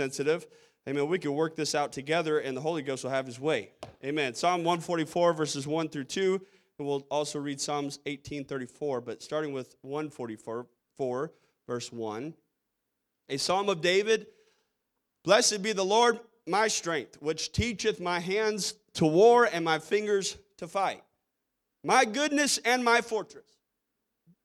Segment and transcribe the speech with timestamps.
[0.00, 0.46] sensitive.
[0.88, 1.08] Amen.
[1.08, 3.72] We can work this out together and the Holy Ghost will have his way.
[4.02, 4.34] Amen.
[4.34, 6.40] Psalm 144, verses 1 through 2.
[6.78, 10.66] And we'll also read Psalms 1834, but starting with 144,
[10.96, 11.32] 4,
[11.66, 12.32] verse 1.
[13.28, 14.28] A psalm of David
[15.22, 20.38] Blessed be the Lord, my strength, which teacheth my hands to war and my fingers
[20.56, 21.02] to fight.
[21.84, 23.58] My goodness and my fortress,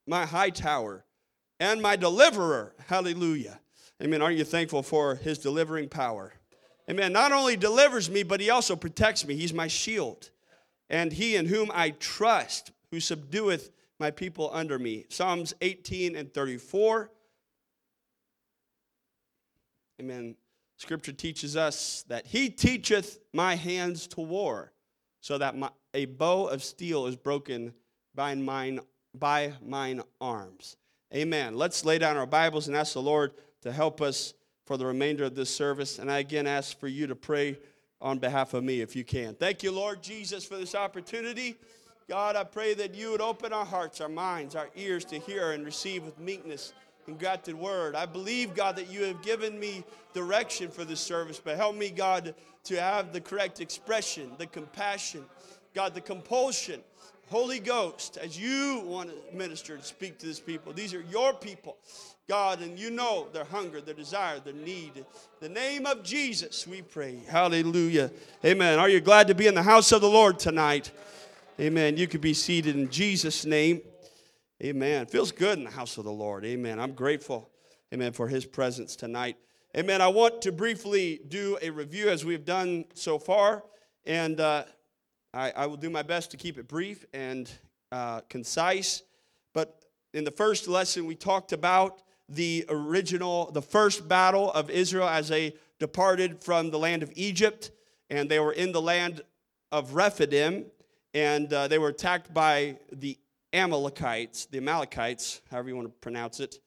[0.06, 1.06] my high tower,
[1.62, 2.76] and my deliverer.
[2.88, 3.62] Hallelujah.
[4.04, 4.22] Amen.
[4.22, 6.34] Aren't you thankful for his delivering power?
[6.90, 7.14] Amen.
[7.14, 9.36] Not only delivers me, but he also protects me.
[9.36, 10.30] He's my shield.
[10.90, 15.06] And he in whom I trust, who subdueth my people under me.
[15.10, 17.10] Psalms 18 and 34.
[20.02, 20.36] Amen.
[20.78, 24.74] Scripture teaches us that he teacheth my hands to war,
[25.22, 27.74] so that my, a bow of steel is broken
[28.14, 28.82] by mine,
[29.14, 30.76] by mine arms.
[31.14, 31.56] Amen.
[31.56, 33.32] Let's lay down our Bibles and ask the Lord
[33.66, 35.98] to help us for the remainder of this service.
[35.98, 37.58] And I again ask for you to pray
[38.00, 39.34] on behalf of me if you can.
[39.34, 41.56] Thank you, Lord Jesus, for this opportunity.
[42.08, 45.52] God, I pray that you would open our hearts, our minds, our ears to hear
[45.52, 46.74] and receive with meekness
[47.08, 47.96] and gratitude word.
[47.96, 51.90] I believe, God, that you have given me direction for this service, but help me,
[51.90, 55.26] God, to have the correct expression, the compassion,
[55.74, 56.82] God, the compulsion
[57.30, 61.34] Holy Ghost, as you want to minister and speak to this people, these are your
[61.34, 61.78] people,
[62.28, 65.06] God, and you know their hunger, their desire, their need.
[65.42, 67.20] The name of Jesus, we pray.
[67.28, 68.10] Hallelujah.
[68.44, 68.80] Amen.
[68.80, 70.90] Are you glad to be in the house of the Lord tonight?
[71.60, 71.98] Amen.
[71.98, 73.82] You could be seated in Jesus' name.
[74.64, 75.06] Amen.
[75.06, 76.46] Feels good in the house of the Lord.
[76.46, 76.80] Amen.
[76.80, 77.48] I'm grateful,
[77.94, 79.38] amen, for his presence tonight.
[79.78, 80.02] Amen.
[80.02, 83.64] I want to briefly do a review as we've done so far.
[84.04, 84.64] And uh,
[85.32, 87.52] I, I will do my best to keep it brief and
[87.92, 89.04] uh, concise.
[89.54, 89.80] But
[90.16, 95.28] in the first lesson, we talked about the original, the first battle of Israel as
[95.28, 97.72] they departed from the land of Egypt,
[98.10, 99.22] and they were in the land
[99.72, 100.66] of Rephidim,
[101.14, 103.18] and uh, they were attacked by the
[103.54, 106.60] Amalekites, the Amalekites, however you want to pronounce it.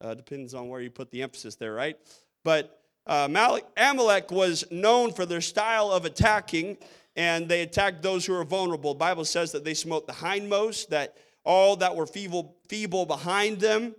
[0.00, 1.96] Uh, depends on where you put the emphasis there, right?
[2.44, 3.28] But uh,
[3.76, 6.76] Amalek was known for their style of attacking,
[7.16, 8.94] and they attacked those who were vulnerable.
[8.94, 13.58] The Bible says that they smote the hindmost, that all that were feeble, feeble behind
[13.58, 13.94] them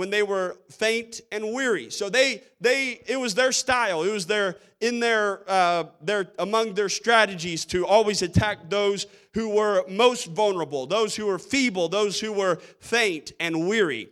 [0.00, 1.90] when they were faint and weary.
[1.90, 4.02] So they, they, it was their style.
[4.02, 9.50] It was their in their, uh, their among their strategies to always attack those who
[9.50, 14.08] were most vulnerable, those who were feeble, those who were faint and weary.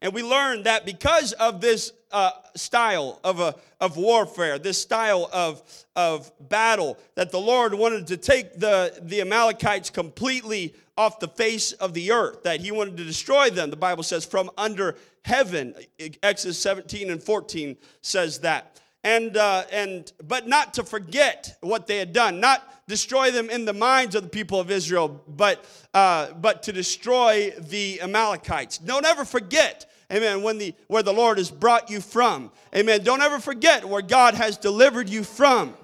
[0.00, 5.28] And we learned that because of this uh, style of, a, of warfare, this style
[5.32, 5.62] of,
[5.96, 11.72] of battle, that the Lord wanted to take the, the Amalekites completely off the face
[11.72, 13.70] of the earth, that He wanted to destroy them.
[13.70, 15.74] The Bible says, from under heaven.
[16.22, 18.80] Exodus 17 and 14 says that.
[19.04, 23.64] And, uh, and, but not to forget what they had done, not destroy them in
[23.64, 28.78] the minds of the people of Israel, but, uh, but to destroy the Amalekites.
[28.78, 30.42] Don't ever forget Amen.
[30.42, 32.50] When the where the Lord has brought you from.
[32.74, 33.02] Amen.
[33.02, 35.74] Don't ever forget where God has delivered you from.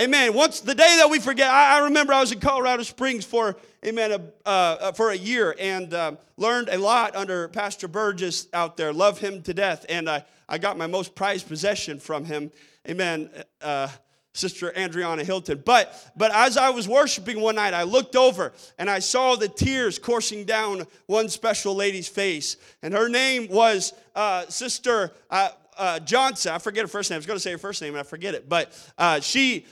[0.00, 0.32] Amen.
[0.32, 3.56] Once the day that we forget, I, I remember I was in Colorado Springs for
[3.84, 8.76] amen uh, uh, for a year and uh, learned a lot under Pastor Burgess out
[8.76, 8.92] there.
[8.92, 12.50] Love him to death, and I I got my most prized possession from him.
[12.88, 13.28] Amen.
[14.38, 15.62] Sister Andriana Hilton.
[15.64, 19.48] But, but as I was worshiping one night, I looked over and I saw the
[19.48, 22.56] tears coursing down one special lady's face.
[22.82, 26.52] And her name was uh, Sister uh, uh, Johnson.
[26.52, 27.16] I forget her first name.
[27.16, 28.48] I was going to say her first name and I forget it.
[28.48, 29.66] But uh, she,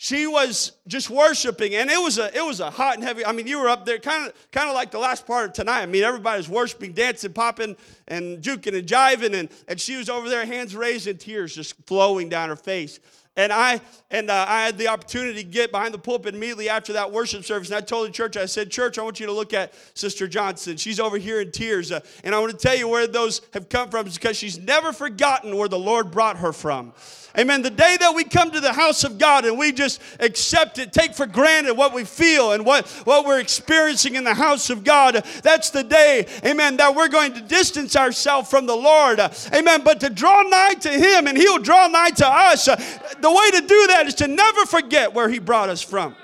[0.00, 3.32] she was just worshiping and it was a it was a hot and heavy i
[3.32, 5.82] mean you were up there kind of kind of like the last part of tonight
[5.82, 7.76] i mean everybody's worshiping dancing popping
[8.06, 11.74] and juking and jiving and, and she was over there hands raised and tears just
[11.84, 13.00] flowing down her face
[13.38, 16.92] and I and uh, I had the opportunity to get behind the pulpit immediately after
[16.94, 17.68] that worship service.
[17.68, 20.26] And I told the church, I said, "Church, I want you to look at Sister
[20.26, 20.76] Johnson.
[20.76, 23.68] She's over here in tears, uh, and I want to tell you where those have
[23.68, 24.06] come from.
[24.06, 26.92] Because she's never forgotten where the Lord brought her from."
[27.38, 27.62] Amen.
[27.62, 30.92] The day that we come to the house of God and we just accept it,
[30.92, 34.82] take for granted what we feel and what, what we're experiencing in the house of
[34.82, 39.20] God, that's the day, amen, that we're going to distance ourselves from the Lord.
[39.54, 39.82] Amen.
[39.84, 42.64] But to draw nigh to Him and He'll draw nigh to us.
[42.64, 46.16] The way to do that is to never forget where He brought us from.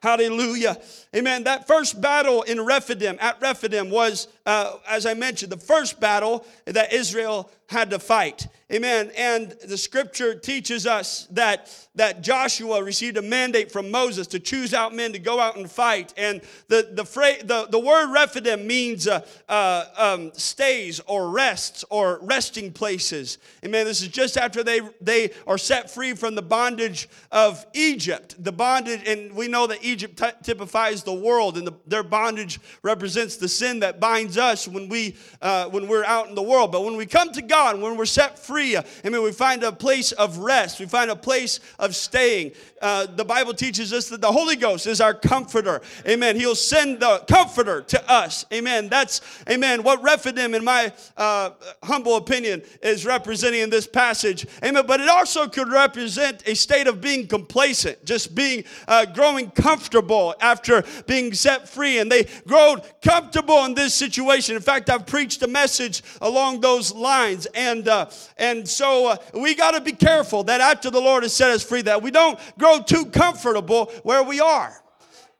[0.00, 0.78] Hallelujah.
[1.14, 1.44] Amen.
[1.44, 6.44] That first battle in Rephidim, at Rephidim, was, uh, as I mentioned, the first battle
[6.64, 8.48] that Israel had to fight.
[8.72, 9.12] Amen.
[9.18, 14.72] And the scripture teaches us that, that Joshua received a mandate from Moses to choose
[14.72, 16.14] out men to go out and fight.
[16.16, 17.04] And the, the,
[17.44, 23.38] the, the word Rephidim means uh, uh, um, stays or rests or resting places.
[23.64, 23.84] Amen.
[23.84, 28.42] This is just after they, they are set free from the bondage of Egypt.
[28.42, 32.60] The bondage, and we know that Egypt t- typifies the world, and the, their bondage
[32.82, 36.72] represents the sin that binds us when, we, uh, when we're out in the world.
[36.72, 38.76] But when we come to God, when we're set free, free.
[39.06, 39.22] Amen.
[39.22, 40.78] We find a place of rest.
[40.78, 42.52] We find a place of staying.
[42.80, 45.82] Uh, the Bible teaches us that the Holy Ghost is our comforter.
[46.06, 46.36] Amen.
[46.36, 48.46] He'll send the comforter to us.
[48.52, 48.88] Amen.
[48.88, 49.20] That's,
[49.50, 51.50] amen, what Rephidim, in my uh,
[51.82, 54.46] humble opinion, is representing in this passage.
[54.64, 54.84] Amen.
[54.86, 60.36] But it also could represent a state of being complacent, just being, uh, growing comfortable
[60.40, 61.98] after being set free.
[61.98, 64.54] And they grow comfortable in this situation.
[64.54, 67.46] In fact, I've preached a message along those lines.
[67.54, 68.06] And, uh,
[68.38, 71.64] and so uh, we got to be careful that after the Lord has set us
[71.64, 74.82] free, that we don't grow too comfortable where we are.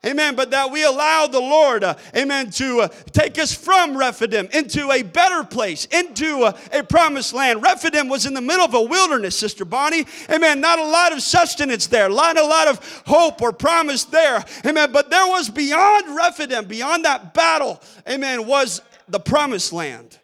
[0.05, 0.35] Amen.
[0.35, 4.91] But that we allow the Lord, uh, amen, to uh, take us from Rephidim into
[4.91, 7.63] a better place, into uh, a promised land.
[7.63, 10.05] Rephidim was in the middle of a wilderness, Sister Bonnie.
[10.29, 10.61] Amen.
[10.61, 14.45] Not a lot of sustenance there, not a lot of hope or promise there.
[14.67, 14.91] Amen.
[14.91, 20.19] But there was beyond Rephidim, beyond that battle, amen, was the promised land.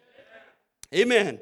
[0.93, 1.39] Amen.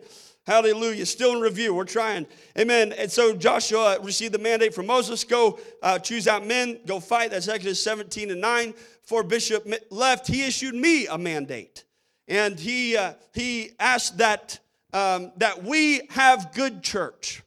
[0.47, 1.05] Hallelujah.
[1.05, 1.73] Still in review.
[1.73, 2.25] We're trying.
[2.57, 2.93] Amen.
[2.93, 7.31] And so Joshua received the mandate from Moses go uh, choose out men, go fight.
[7.31, 8.73] That's Exodus 17 and 9.
[9.01, 11.83] Before Bishop left, he issued me a mandate.
[12.29, 14.59] And he, uh, he asked that,
[14.93, 17.43] um, that we have good church.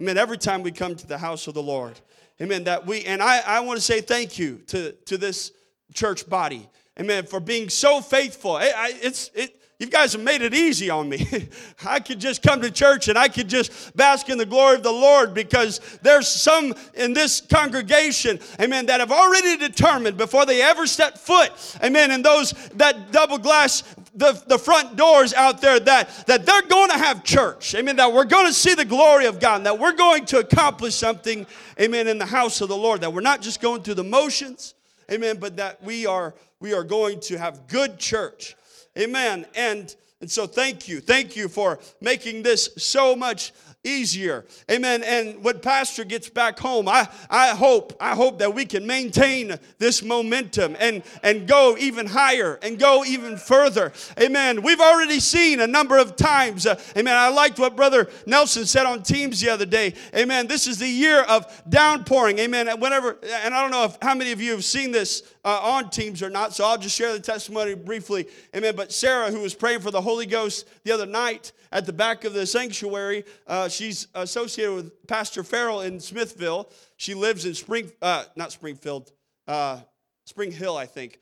[0.00, 0.16] Amen.
[0.16, 1.98] Every time we come to the house of the Lord.
[2.40, 2.62] Amen.
[2.64, 5.50] That we, and I, I want to say thank you to, to this
[5.94, 6.68] church body.
[7.00, 7.26] Amen.
[7.26, 8.58] For being so faithful.
[8.58, 11.48] It, I, it's, it, you guys have made it easy on me.
[11.84, 14.82] I could just come to church and I could just bask in the glory of
[14.82, 20.62] the Lord because there's some in this congregation, amen, that have already determined before they
[20.62, 21.52] ever step foot,
[21.84, 23.82] amen, in those that double glass
[24.16, 27.74] the, the front doors out there that, that they're going to have church.
[27.74, 27.96] Amen.
[27.96, 29.64] That we're going to see the glory of God.
[29.64, 31.46] that we're going to accomplish something,
[31.78, 33.02] amen, in the house of the Lord.
[33.02, 34.74] That we're not just going through the motions,
[35.12, 38.55] amen, but that we are we are going to have good church.
[38.98, 39.46] Amen.
[39.54, 41.00] And, and so thank you.
[41.00, 43.52] Thank you for making this so much
[43.86, 44.44] easier.
[44.70, 45.02] Amen.
[45.04, 49.56] And when Pastor gets back home, I, I hope, I hope that we can maintain
[49.78, 53.92] this momentum and, and go even higher and go even further.
[54.20, 54.62] Amen.
[54.62, 56.66] We've already seen a number of times.
[56.66, 57.16] Uh, amen.
[57.16, 59.94] I liked what Brother Nelson said on Teams the other day.
[60.14, 60.48] Amen.
[60.48, 62.38] This is the year of downpouring.
[62.40, 62.68] Amen.
[62.68, 65.60] And whenever, and I don't know if how many of you have seen this uh,
[65.62, 68.26] on Teams or not, so I'll just share the testimony briefly.
[68.54, 68.74] Amen.
[68.74, 72.24] But Sarah, who was praying for the Holy Ghost the other night at the back
[72.24, 76.68] of the sanctuary, uh, she's associated with Pastor Farrell in Smithville.
[76.96, 79.12] She lives in Spring, uh, not Springfield,
[79.46, 79.78] uh,
[80.24, 81.20] Spring Hill, I think.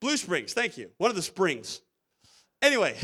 [0.00, 0.90] Blue Springs, thank you.
[0.98, 1.80] One of the springs.
[2.60, 2.96] Anyway,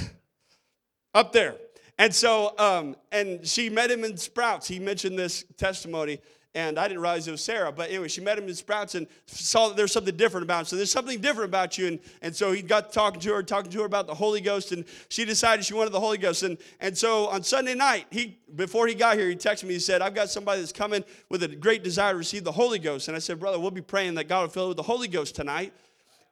[1.15, 1.55] up there.
[1.97, 4.67] And so, um, and she met him in Sprouts.
[4.67, 6.19] He mentioned this testimony
[6.55, 7.73] and I didn't realize it was Sarah.
[7.73, 10.65] But anyway, she met him in Sprouts and saw that there's something different about him.
[10.67, 11.89] So there's something different about you.
[11.89, 14.71] And, and so he got talking to her, talking to her about the Holy Ghost,
[14.71, 16.45] and she decided she wanted the Holy Ghost.
[16.45, 19.81] And, and so on Sunday night, he before he got here, he texted me, he
[19.81, 23.09] said, I've got somebody that's coming with a great desire to receive the Holy Ghost.
[23.09, 25.35] And I said, Brother, we'll be praying that God will fill with the Holy Ghost
[25.35, 25.73] tonight.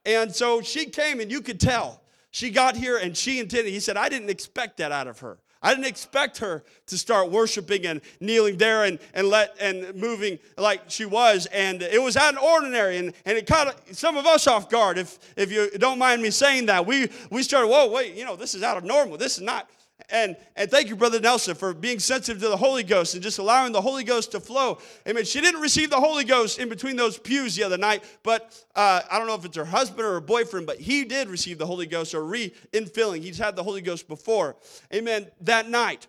[0.07, 2.01] And so she came, and you could tell.
[2.31, 5.39] She got here and she intended, he said, I didn't expect that out of her.
[5.63, 10.39] I didn't expect her to start worshiping and kneeling there and, and let and moving
[10.59, 11.47] like she was.
[11.47, 12.99] And it was out of ordinary.
[12.99, 16.31] And, and it caught some of us off guard, if if you don't mind me
[16.31, 16.85] saying that.
[16.87, 19.17] We we started, whoa, wait, you know, this is out of normal.
[19.17, 19.69] This is not
[20.11, 23.39] and, and thank you, Brother Nelson, for being sensitive to the Holy Ghost and just
[23.39, 24.79] allowing the Holy Ghost to flow.
[25.09, 25.25] Amen.
[25.25, 29.03] She didn't receive the Holy Ghost in between those pews the other night, but uh,
[29.11, 31.67] I don't know if it's her husband or her boyfriend, but he did receive the
[31.67, 33.23] Holy Ghost or re infilling.
[33.23, 34.57] He's had the Holy Ghost before.
[34.93, 35.29] Amen.
[35.41, 36.07] That night.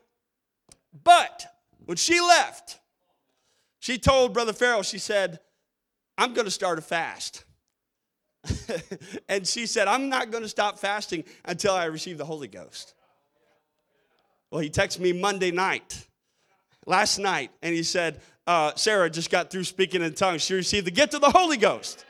[1.04, 1.46] But
[1.86, 2.80] when she left,
[3.80, 5.40] she told Brother Farrell, she said,
[6.18, 7.44] I'm going to start a fast.
[9.30, 12.94] and she said, I'm not going to stop fasting until I receive the Holy Ghost.
[14.54, 16.06] Well, he texted me Monday night,
[16.86, 20.44] last night, and he said, uh, Sarah just got through speaking in tongues.
[20.44, 22.06] She received the gift of the Holy Ghost.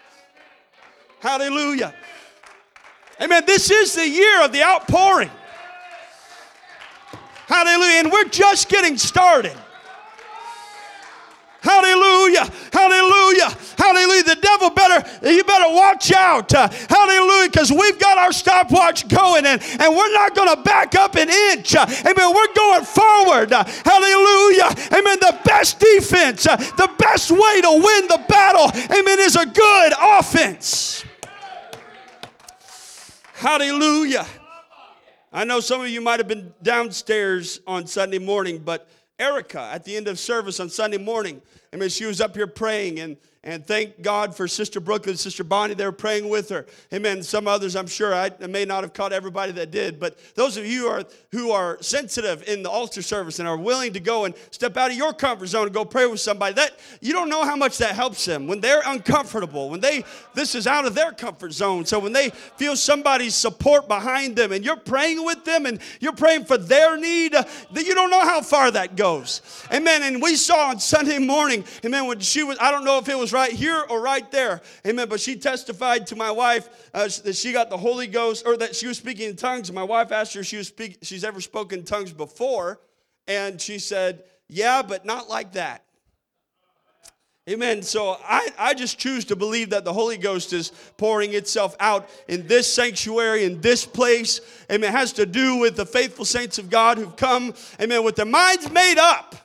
[1.21, 1.95] Hallelujah.
[3.21, 3.43] Amen.
[3.47, 5.31] This is the year of the outpouring.
[7.47, 8.00] Hallelujah.
[8.01, 9.55] And we're just getting started.
[11.63, 12.51] Hallelujah.
[12.74, 13.55] Hallelujah.
[13.77, 14.24] Hallelujah.
[14.24, 16.53] The devil better, you better watch out.
[16.53, 17.50] Uh, hallelujah.
[17.50, 21.29] Because we've got our stopwatch going and, and we're not going to back up an
[21.29, 21.74] inch.
[21.74, 22.36] Uh, amen.
[22.36, 23.53] We're going forward.
[23.53, 24.75] Uh, hallelujah.
[24.91, 25.17] Amen.
[25.22, 29.93] The best defense, uh, the best way to win the battle, amen, is a good
[30.01, 31.05] offense.
[33.36, 34.25] Hallelujah.
[35.32, 38.89] I know some of you might have been downstairs on Sunday morning, but
[39.23, 42.45] Erica at the end of service on Sunday morning, I mean, she was up here
[42.45, 45.73] praying and and thank God for Sister Brooklyn, and Sister Bonnie.
[45.73, 46.65] They were praying with her.
[46.93, 47.23] Amen.
[47.23, 50.65] Some others, I'm sure, I may not have caught everybody that did, but those of
[50.65, 54.23] you who are, who are sensitive in the altar service and are willing to go
[54.23, 57.29] and step out of your comfort zone and go pray with somebody, that you don't
[57.29, 60.95] know how much that helps them when they're uncomfortable, when they this is out of
[60.95, 61.85] their comfort zone.
[61.85, 66.13] So when they feel somebody's support behind them and you're praying with them and you're
[66.13, 69.41] praying for their need, uh, that you don't know how far that goes.
[69.73, 70.03] Amen.
[70.03, 73.17] And we saw on Sunday morning, amen, when she was, I don't know if it
[73.17, 74.61] was right here or right there.
[74.87, 75.09] Amen.
[75.09, 78.75] But she testified to my wife uh, that she got the Holy Ghost or that
[78.75, 79.71] she was speaking in tongues.
[79.71, 82.79] My wife asked her if she was speak, she's ever spoken tongues before.
[83.27, 85.83] And she said, Yeah, but not like that.
[87.49, 87.81] Amen.
[87.81, 92.09] So I, I just choose to believe that the Holy Ghost is pouring itself out
[92.29, 94.39] in this sanctuary, in this place.
[94.71, 94.89] Amen.
[94.89, 98.25] It has to do with the faithful saints of God who've come, amen, with their
[98.25, 99.35] minds made up.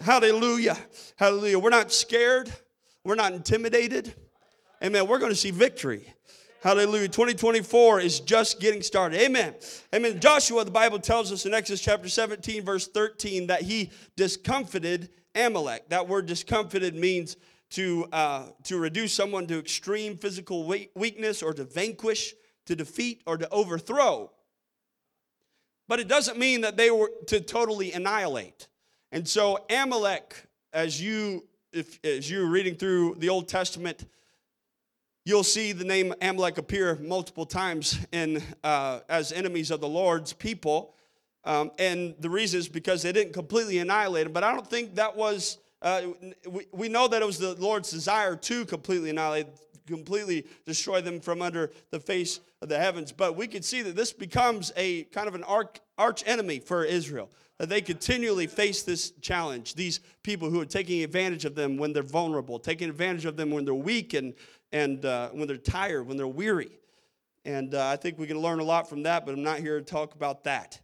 [0.00, 0.78] Hallelujah.
[1.16, 1.58] Hallelujah.
[1.58, 2.50] We're not scared.
[3.08, 4.12] We're not intimidated.
[4.84, 5.08] Amen.
[5.08, 6.12] We're going to see victory.
[6.62, 7.08] Hallelujah.
[7.08, 9.18] 2024 is just getting started.
[9.22, 9.54] Amen.
[9.94, 10.20] Amen.
[10.20, 15.88] Joshua, the Bible tells us in Exodus chapter 17, verse 13, that he discomfited Amalek.
[15.88, 17.38] That word discomfited means
[17.70, 22.34] to, uh, to reduce someone to extreme physical weakness or to vanquish,
[22.66, 24.30] to defeat, or to overthrow.
[25.88, 28.68] But it doesn't mean that they were to totally annihilate.
[29.12, 34.06] And so, Amalek, as you if as you're reading through the Old Testament,
[35.24, 40.32] you'll see the name Amalek appear multiple times in uh, as enemies of the Lord's
[40.32, 40.94] people.
[41.44, 44.32] Um, and the reason is because they didn't completely annihilate them.
[44.32, 46.02] But I don't think that was, uh,
[46.48, 49.46] we, we know that it was the Lord's desire to completely annihilate,
[49.94, 53.12] completely destroy them from under the face of the heavens.
[53.12, 56.84] But we can see that this becomes a kind of an arch, arch enemy for
[56.84, 59.74] Israel that they continually face this challenge.
[59.74, 63.50] These people who are taking advantage of them when they're vulnerable, taking advantage of them
[63.50, 64.34] when they're weak and,
[64.72, 66.70] and uh, when they're tired, when they're weary.
[67.44, 69.78] And uh, I think we can learn a lot from that, but I'm not here
[69.78, 70.80] to talk about that.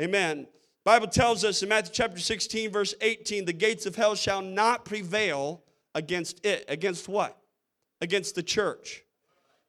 [0.00, 0.46] Amen.
[0.82, 4.84] Bible tells us in Matthew chapter 16, verse 18, the gates of hell shall not
[4.84, 5.62] prevail
[5.94, 6.64] against it.
[6.68, 7.39] Against what?
[8.00, 9.02] Against the church.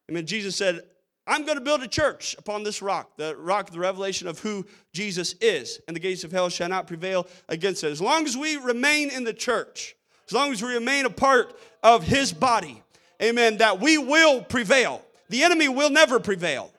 [0.10, 0.26] Amen.
[0.26, 0.82] Jesus said,
[1.28, 4.40] I'm going to build a church upon this rock, the rock of the revelation of
[4.40, 7.92] who Jesus is, and the gates of hell shall not prevail against it.
[7.92, 9.96] As long as we remain in the church,
[10.28, 12.82] as long as we remain a part of his body,
[13.22, 15.04] amen, that we will prevail.
[15.30, 16.72] The enemy will never prevail.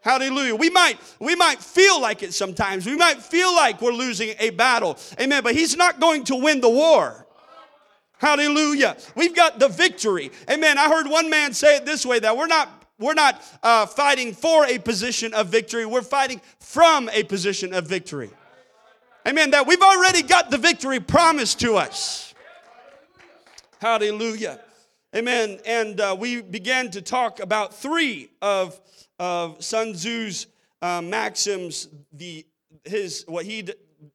[0.00, 0.54] Hallelujah.
[0.54, 2.86] We might we might feel like it sometimes.
[2.86, 4.96] We might feel like we're losing a battle.
[5.20, 7.26] Amen, but he's not going to win the war.
[8.18, 8.96] Hallelujah.
[9.14, 10.30] We've got the victory.
[10.50, 10.76] Amen.
[10.76, 14.32] I heard one man say it this way that we're not we're not uh, fighting
[14.32, 18.30] for a position of victory, we're fighting from a position of victory.
[19.26, 19.52] Amen.
[19.52, 22.34] That we've already got the victory promised to us.
[23.80, 24.58] Hallelujah.
[25.14, 25.60] Amen.
[25.64, 28.78] And uh, we began to talk about three of,
[29.18, 30.48] of Sun Tzu's
[30.82, 32.44] uh, maxims, the,
[32.84, 33.68] his, what he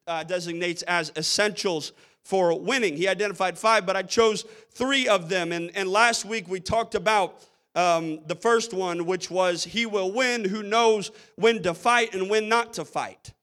[0.08, 2.96] uh, designates as essentials for winning.
[2.96, 5.52] He identified five, but I chose three of them.
[5.52, 7.44] And, and last week we talked about
[7.76, 12.30] um, the first one, which was He will win who knows when to fight and
[12.30, 13.34] when not to fight.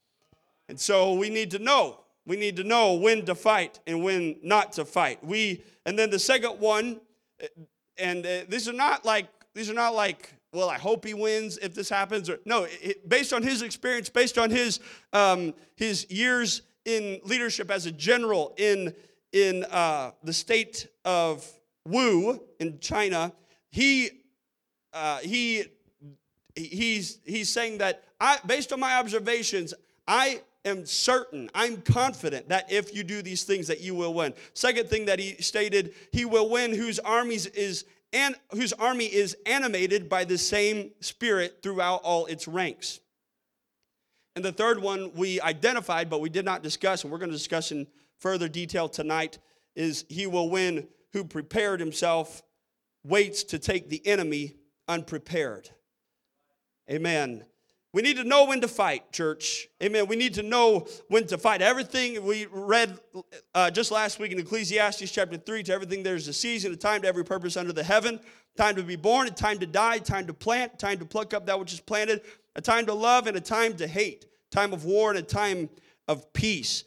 [0.68, 2.00] And so we need to know.
[2.26, 5.24] We need to know when to fight and when not to fight.
[5.24, 7.00] We and then the second one,
[7.98, 11.58] and uh, these are not like these are not like well, I hope he wins
[11.58, 12.28] if this happens.
[12.28, 14.80] Or no, it, based on his experience, based on his
[15.12, 18.94] um, his years in leadership as a general in
[19.32, 21.46] in uh, the state of
[21.86, 23.32] Wu in China,
[23.70, 24.10] he
[24.92, 25.64] uh, he
[26.54, 29.72] he's he's saying that I, based on my observations,
[30.06, 34.34] I am certain, I'm confident that if you do these things, that you will win.
[34.52, 39.36] Second thing that he stated, he will win whose armies is and whose army is
[39.46, 42.98] animated by the same spirit throughout all its ranks.
[44.36, 47.36] And the third one we identified, but we did not discuss, and we're going to
[47.36, 47.86] discuss in
[48.18, 49.38] further detail tonight,
[49.74, 52.42] is he will win who prepared himself,
[53.04, 54.56] waits to take the enemy
[54.86, 55.70] unprepared.
[56.90, 57.44] Amen.
[57.92, 59.66] We need to know when to fight, church.
[59.82, 60.06] Amen.
[60.06, 61.60] We need to know when to fight.
[61.60, 62.96] Everything we read
[63.52, 67.02] uh, just last week in Ecclesiastes chapter 3 to everything there's a season, a time
[67.02, 68.20] to every purpose under the heaven,
[68.56, 71.46] time to be born, a time to die, time to plant, time to pluck up
[71.46, 72.20] that which is planted,
[72.56, 75.68] a time to love and a time to hate, time of war and a time
[76.08, 76.84] of peace.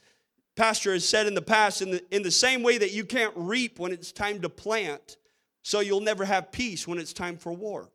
[0.56, 3.34] Pastor has said in the past, in the, in the same way that you can't
[3.36, 5.18] reap when it's time to plant,
[5.62, 7.90] so you'll never have peace when it's time for war.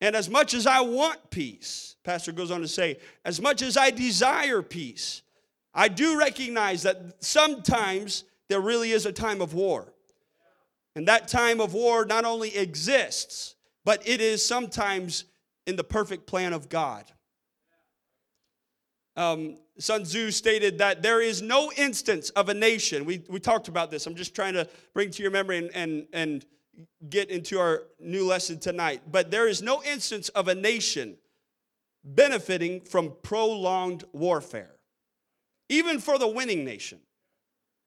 [0.00, 3.76] And as much as I want peace, Pastor goes on to say, as much as
[3.76, 5.22] I desire peace,
[5.72, 9.92] I do recognize that sometimes there really is a time of war.
[10.96, 15.24] And that time of war not only exists, but it is sometimes
[15.66, 17.04] in the perfect plan of God.
[19.16, 23.04] Um, Sun Tzu stated that there is no instance of a nation.
[23.04, 24.06] We, we talked about this.
[24.06, 26.46] I'm just trying to bring to your memory and, and, and
[27.08, 29.02] get into our new lesson tonight.
[29.10, 31.16] But there is no instance of a nation
[32.04, 34.76] benefiting from prolonged warfare,
[35.68, 36.98] even for the winning nation,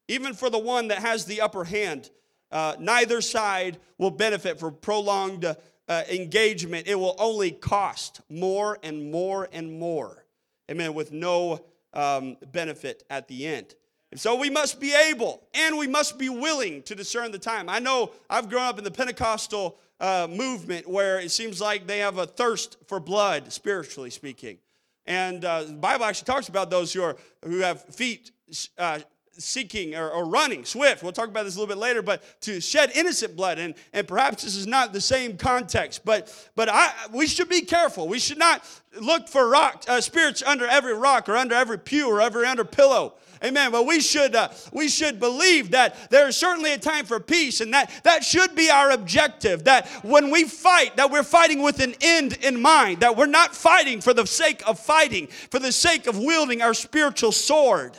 [0.08, 2.10] even for the one that has the upper hand.
[2.52, 5.56] Uh, neither side will benefit from prolonged
[5.88, 6.88] uh, engagement.
[6.88, 10.26] It will only cost more and more and more.
[10.70, 10.94] Amen.
[10.94, 13.76] With no um, benefit at the end.
[14.12, 17.70] And so we must be able and we must be willing to discern the time.
[17.70, 22.00] I know I've grown up in the Pentecostal uh, movement where it seems like they
[22.00, 24.58] have a thirst for blood, spiritually speaking.
[25.06, 28.32] And uh, the Bible actually talks about those who, are, who have feet
[28.78, 29.00] uh,
[29.38, 31.04] seeking or, or, running swift.
[31.04, 33.60] We'll talk about this a little bit later, but to shed innocent blood.
[33.60, 37.62] And, and perhaps this is not the same context, but, but I, we should be
[37.62, 38.08] careful.
[38.08, 38.66] We should not
[39.00, 42.64] look for rock, uh, spirits under every rock or under every pew or every under
[42.64, 43.14] pillow.
[43.44, 43.72] Amen.
[43.72, 47.62] But we should uh, we should believe that there is certainly a time for peace,
[47.62, 49.66] and that that should be our objective.
[49.66, 53.02] That when we fight, that we're fighting with an end in mind.
[53.02, 56.74] That we're not fighting for the sake of fighting, for the sake of wielding our
[56.74, 57.98] spiritual sword.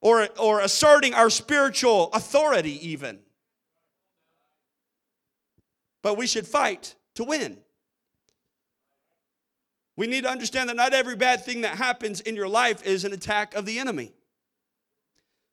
[0.00, 3.18] Or, or asserting our spiritual authority, even.
[6.02, 7.58] But we should fight to win.
[9.96, 13.04] We need to understand that not every bad thing that happens in your life is
[13.04, 14.12] an attack of the enemy.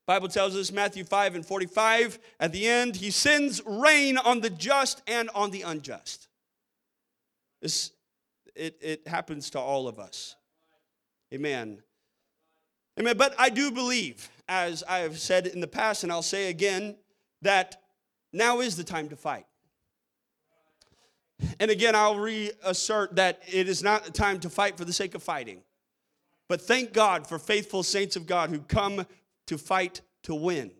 [0.06, 4.52] Bible tells us Matthew 5 and 45 at the end he sends rain on the
[4.52, 6.28] just and on the unjust.
[7.60, 7.92] This
[8.56, 10.36] it, it happens to all of us.
[11.34, 11.82] Amen.
[13.00, 13.18] Amen.
[13.18, 16.96] But I do believe, as I have said in the past, and I'll say again,
[17.41, 17.82] that
[18.32, 19.46] now is the time to fight.
[21.60, 25.15] And again, I'll reassert that it is not a time to fight for the sake
[25.15, 25.62] of fighting.
[26.48, 29.06] But thank God for faithful saints of God who come
[29.48, 30.72] to fight to win.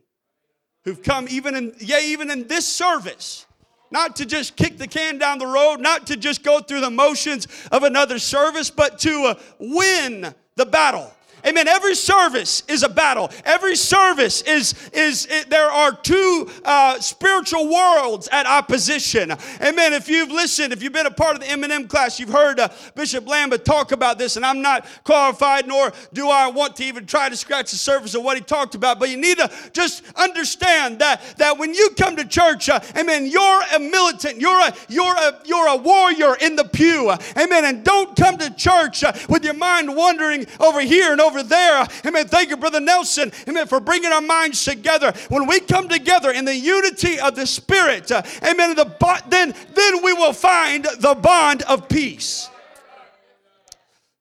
[0.84, 3.46] Who've come even in, yeah, even in this service,
[3.92, 6.92] not to just kick the can down the road, not to just go through the
[6.92, 11.12] motions of another service, but to uh, win the battle.
[11.48, 11.68] Amen.
[11.68, 13.32] Every service is a battle.
[13.44, 19.32] Every service is is there are two uh, spiritual worlds at opposition.
[19.62, 19.94] Amen.
[19.94, 22.70] If you've listened, if you've been a part of the M&M class, you've heard uh,
[22.96, 27.06] Bishop Lambert talk about this, and I'm not qualified, nor do I want to even
[27.06, 29.00] try to scratch the surface of what he talked about.
[29.00, 33.26] But you need to just understand that that when you come to church, uh, Amen,
[33.26, 34.40] you're a militant.
[34.40, 37.12] You're a you're a you're a warrior in the pew.
[37.38, 37.66] Amen.
[37.66, 41.48] And don't come to church uh, with your mind wandering over here and over over
[41.48, 41.88] there.
[42.06, 42.28] Amen.
[42.28, 43.32] Thank you, Brother Nelson.
[43.48, 43.68] Amen.
[43.68, 45.14] For bringing our minds together.
[45.30, 48.76] When we come together in the unity of the Spirit, uh, amen.
[48.76, 52.50] The, then, then we will find the bond of peace.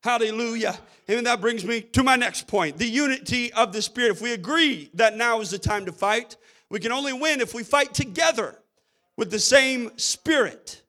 [0.02, 0.78] Hallelujah.
[1.08, 1.24] Amen.
[1.24, 4.12] that brings me to my next point the unity of the Spirit.
[4.12, 6.36] If we agree that now is the time to fight,
[6.70, 8.58] we can only win if we fight together
[9.16, 10.82] with the same Spirit.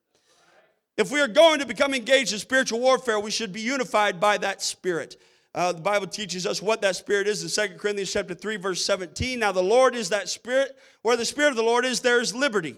[0.97, 4.37] If we are going to become engaged in spiritual warfare, we should be unified by
[4.37, 5.17] that Spirit.
[5.55, 8.83] Uh, the Bible teaches us what that spirit is in 2 Corinthians chapter 3, verse
[8.83, 9.39] 17.
[9.39, 10.77] Now the Lord is that spirit.
[11.01, 12.75] Where the spirit of the Lord is, there is liberty.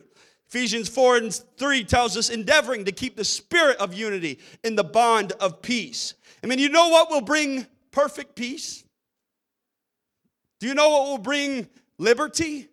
[0.48, 4.84] Ephesians 4 and 3 tells us endeavoring to keep the spirit of unity in the
[4.84, 6.14] bond of peace.
[6.44, 8.84] I mean, you know what will bring perfect peace?
[10.60, 12.68] Do you know what will bring liberty?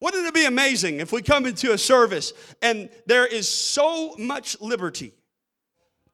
[0.00, 4.60] Wouldn't it be amazing if we come into a service and there is so much
[4.60, 5.12] liberty?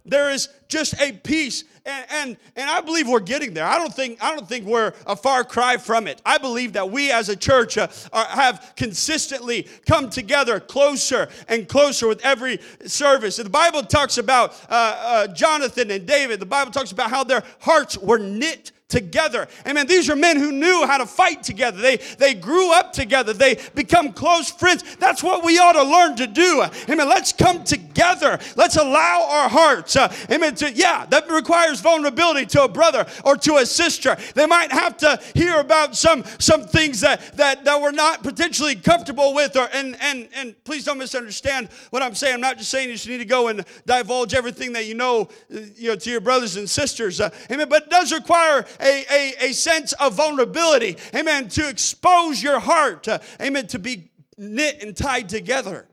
[0.07, 3.65] There is just a peace and, and, and I believe we're getting there.
[3.65, 6.21] I don't think I don't think we're a far cry from it.
[6.27, 11.69] I believe that we as a church uh, are, have consistently come together closer and
[11.69, 13.39] closer with every service.
[13.39, 16.41] And the Bible talks about uh, uh, Jonathan and David.
[16.41, 19.49] The Bible talks about how their hearts were knit together.
[19.67, 19.87] Amen.
[19.87, 21.81] These are men who knew how to fight together.
[21.81, 23.33] They, they grew up together.
[23.33, 24.97] They become close friends.
[24.97, 26.65] That's what we ought to learn to do.
[26.89, 27.09] Amen.
[27.09, 28.39] Let's come together.
[28.55, 29.97] Let's allow our hearts.
[29.97, 30.55] Uh, amen.
[30.57, 34.17] To, yeah, that requires vulnerability to a brother or to a sister.
[34.35, 38.77] They might have to hear about some some things that that, that we're not potentially
[38.77, 39.57] comfortable with.
[39.57, 42.35] Or and and and please don't misunderstand what I'm saying.
[42.35, 45.29] I'm not just saying you should need to go and divulge everything that you know,
[45.53, 47.21] uh, you know, to your brothers and sisters.
[47.21, 47.69] Uh, amen.
[47.69, 50.97] But it does require a, a, a sense of vulnerability.
[51.15, 51.49] Amen.
[51.51, 53.09] To expose your heart.
[53.09, 53.67] Uh, amen.
[53.69, 55.89] To be knit and tied together.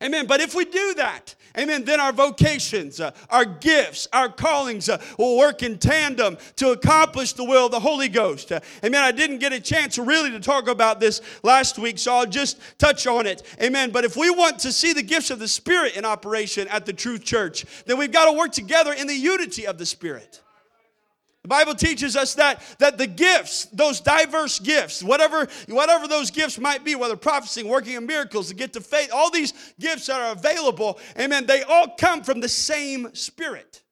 [0.00, 0.26] Amen.
[0.26, 5.02] But if we do that, amen, then our vocations, uh, our gifts, our callings uh,
[5.18, 8.52] will work in tandem to accomplish the will of the Holy Ghost.
[8.52, 9.02] Uh, amen.
[9.02, 12.60] I didn't get a chance really to talk about this last week, so I'll just
[12.78, 13.42] touch on it.
[13.60, 13.90] Amen.
[13.90, 16.92] But if we want to see the gifts of the Spirit in operation at the
[16.92, 20.42] Truth Church, then we've got to work together in the unity of the Spirit.
[21.48, 26.58] The Bible teaches us that, that the gifts, those diverse gifts, whatever, whatever those gifts
[26.58, 30.20] might be, whether prophecy, working in miracles, to get to faith, all these gifts that
[30.20, 33.82] are available, amen, they all come from the same Spirit.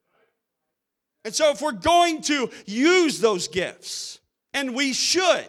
[1.25, 4.21] And so if we're going to use those gifts,
[4.53, 5.49] and we should,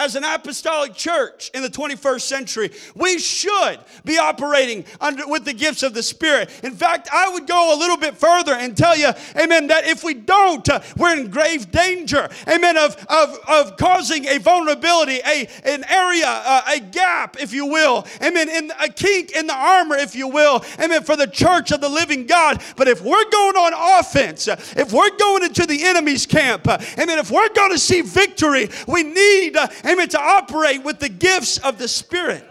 [0.00, 5.52] as an apostolic church in the 21st century, we should be operating under, with the
[5.52, 6.48] gifts of the Spirit.
[6.64, 10.02] In fact, I would go a little bit further and tell you, amen, that if
[10.02, 15.46] we don't, uh, we're in grave danger, amen, of, of, of causing a vulnerability, a,
[15.64, 19.96] an area, uh, a gap, if you will, amen, in a kink in the armor,
[19.96, 22.62] if you will, amen, for the church of the living God.
[22.76, 27.18] But if we're going on offense, if we're going into the enemy's camp, uh, amen,
[27.18, 31.58] if we're going to see victory, we need, uh, amen, to operate with the gifts
[31.58, 32.48] of the Spirit.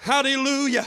[0.00, 0.86] Hallelujah.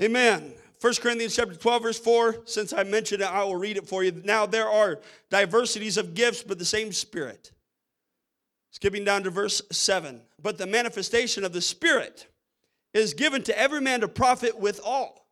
[0.00, 0.52] Amen.
[0.80, 2.42] 1 Corinthians chapter 12, verse 4.
[2.44, 4.20] Since I mentioned it, I will read it for you.
[4.24, 4.98] Now there are
[5.30, 7.52] diversities of gifts, but the same Spirit.
[8.72, 10.20] Skipping down to verse 7.
[10.42, 12.26] But the manifestation of the Spirit
[12.92, 15.26] is given to every man to profit with all.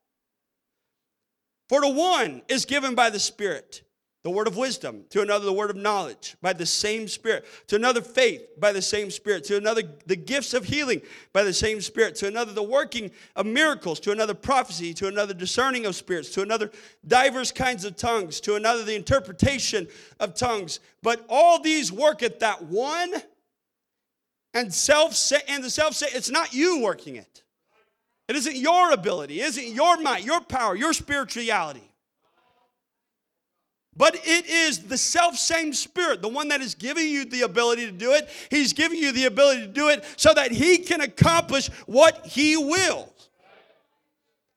[1.68, 3.82] For to one is given by the Spirit
[4.22, 7.76] the word of wisdom, to another, the word of knowledge by the same Spirit, to
[7.76, 11.00] another, faith by the same Spirit, to another, the gifts of healing
[11.32, 15.32] by the same Spirit, to another, the working of miracles, to another, prophecy, to another,
[15.32, 16.70] discerning of spirits, to another,
[17.06, 20.80] diverse kinds of tongues, to another, the interpretation of tongues.
[21.02, 23.14] But all these work at that one
[24.52, 27.42] and self and the self say it's not you working it.
[28.28, 31.89] It isn't your ability, it isn't your might, your power, your spirituality.
[34.00, 37.84] But it is the self same Spirit, the one that is giving you the ability
[37.84, 38.30] to do it.
[38.48, 42.56] He's giving you the ability to do it so that He can accomplish what He
[42.56, 43.28] wills.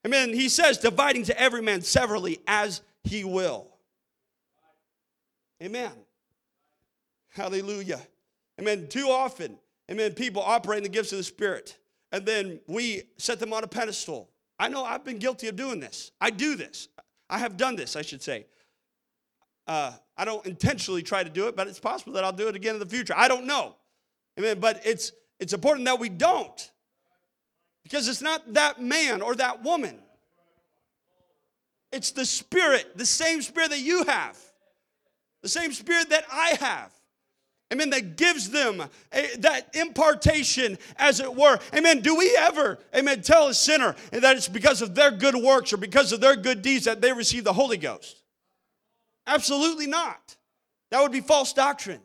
[0.08, 0.30] Amen.
[0.30, 3.68] He says, dividing to every man severally as He will.
[5.62, 5.92] Amen.
[7.28, 8.00] Hallelujah.
[8.62, 8.88] Amen.
[8.88, 9.58] Too often,
[9.92, 11.78] amen, people operate in the gifts of the Spirit,
[12.14, 14.30] and then we set them on a pedestal.
[14.58, 16.14] I know I've been guilty of doing this.
[16.22, 16.88] I do this.
[17.30, 18.46] I have done this, I should say.
[19.68, 22.56] Uh, I don't intentionally try to do it, but it's possible that I'll do it
[22.56, 23.14] again in the future.
[23.16, 23.76] I don't know.
[24.38, 24.60] Amen.
[24.60, 26.72] But it's it's important that we don't.
[27.84, 30.00] Because it's not that man or that woman.
[31.92, 34.38] It's the spirit, the same spirit that you have.
[35.42, 36.92] The same spirit that I have.
[37.72, 37.90] Amen.
[37.90, 41.60] That gives them a, that impartation, as it were.
[41.76, 42.00] Amen.
[42.00, 45.78] Do we ever, amen, tell a sinner that it's because of their good works or
[45.78, 48.23] because of their good deeds that they receive the Holy Ghost?
[49.26, 50.36] Absolutely not.
[50.92, 52.02] That would be false doctrine.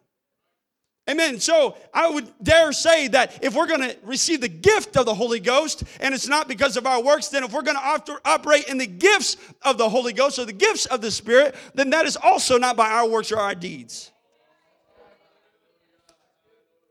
[1.11, 1.41] Amen.
[1.41, 5.15] So I would dare say that if we're going to receive the gift of the
[5.15, 8.69] Holy Ghost, and it's not because of our works, then if we're going to operate
[8.69, 12.05] in the gifts of the Holy Ghost or the gifts of the Spirit, then that
[12.05, 14.13] is also not by our works or our deeds.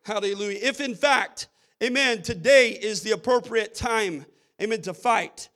[0.03, 0.59] Hallelujah.
[0.63, 1.47] If in fact,
[1.83, 4.25] amen, today is the appropriate time,
[4.59, 5.49] amen, to fight,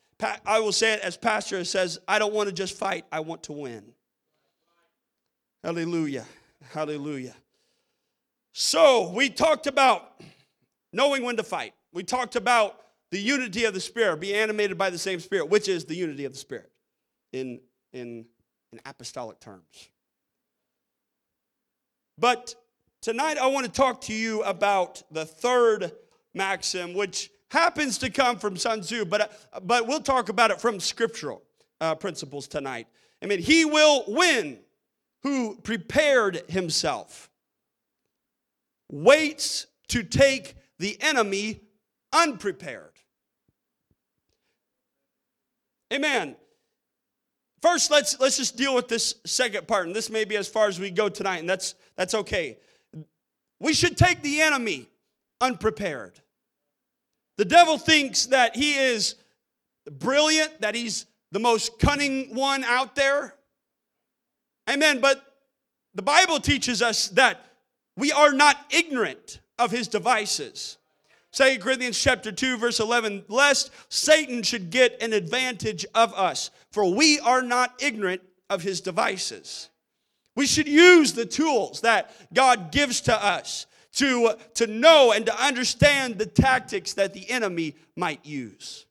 [0.45, 3.41] I will say it as Pastor says, I don't want to just fight, I want
[3.43, 3.93] to win.
[5.63, 6.25] Hallelujah.
[6.71, 7.35] Hallelujah.
[8.53, 10.19] So, we talked about
[10.91, 11.73] knowing when to fight.
[11.93, 12.77] We talked about
[13.11, 16.25] the unity of the Spirit, be animated by the same Spirit, which is the unity
[16.25, 16.71] of the Spirit
[17.31, 17.59] in,
[17.93, 18.25] in,
[18.71, 19.89] in apostolic terms.
[22.17, 22.55] But
[23.01, 25.91] tonight I want to talk to you about the third
[26.33, 29.31] maxim, which happens to come from Sun Tzu, but,
[29.63, 31.43] but we'll talk about it from scriptural
[31.79, 32.87] uh, principles tonight.
[33.21, 34.59] I mean, he will win
[35.23, 37.29] who prepared himself,
[38.89, 41.61] waits to take the enemy
[42.11, 42.91] unprepared.
[45.93, 46.35] Amen.
[47.61, 50.67] first let's let's just deal with this second part, and this may be as far
[50.67, 52.57] as we go tonight, and that's that's okay.
[53.59, 54.87] We should take the enemy
[55.39, 56.19] unprepared.
[57.37, 59.15] The devil thinks that he is
[59.89, 63.35] brilliant, that he's the most cunning one out there.
[64.71, 65.01] Amen.
[65.01, 65.21] But
[65.93, 67.45] the Bible teaches us that
[67.97, 70.77] we are not ignorant of his devices.
[71.33, 76.93] 2 Corinthians chapter 2 verse 11 lest Satan should get an advantage of us for
[76.93, 79.69] we are not ignorant of his devices.
[80.35, 85.43] We should use the tools that God gives to us to, to know and to
[85.43, 88.85] understand the tactics that the enemy might use.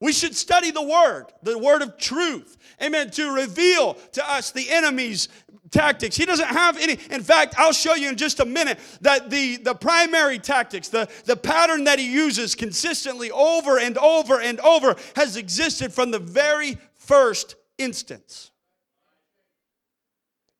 [0.00, 4.70] We should study the word, the word of truth, amen, to reveal to us the
[4.70, 5.28] enemy's
[5.70, 6.16] tactics.
[6.16, 6.98] He doesn't have any.
[7.10, 11.08] In fact, I'll show you in just a minute that the, the primary tactics, the,
[11.26, 16.18] the pattern that he uses consistently over and over and over, has existed from the
[16.18, 18.49] very first instance.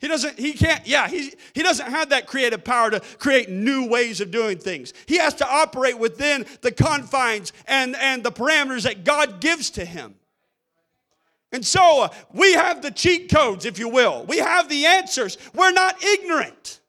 [0.01, 3.87] He doesn't, he can't, yeah, he, he doesn't have that creative power to create new
[3.87, 4.95] ways of doing things.
[5.05, 9.85] He has to operate within the confines and, and the parameters that God gives to
[9.85, 10.15] him.
[11.53, 14.25] And so uh, we have the cheat codes, if you will.
[14.25, 15.37] We have the answers.
[15.53, 16.81] We're not ignorant.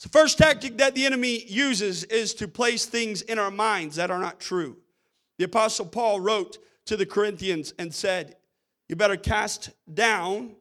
[0.00, 4.10] The first tactic that the enemy uses is to place things in our minds that
[4.10, 4.76] are not true.
[5.38, 8.36] The Apostle Paul wrote to the Corinthians and said,
[8.88, 10.56] you better cast down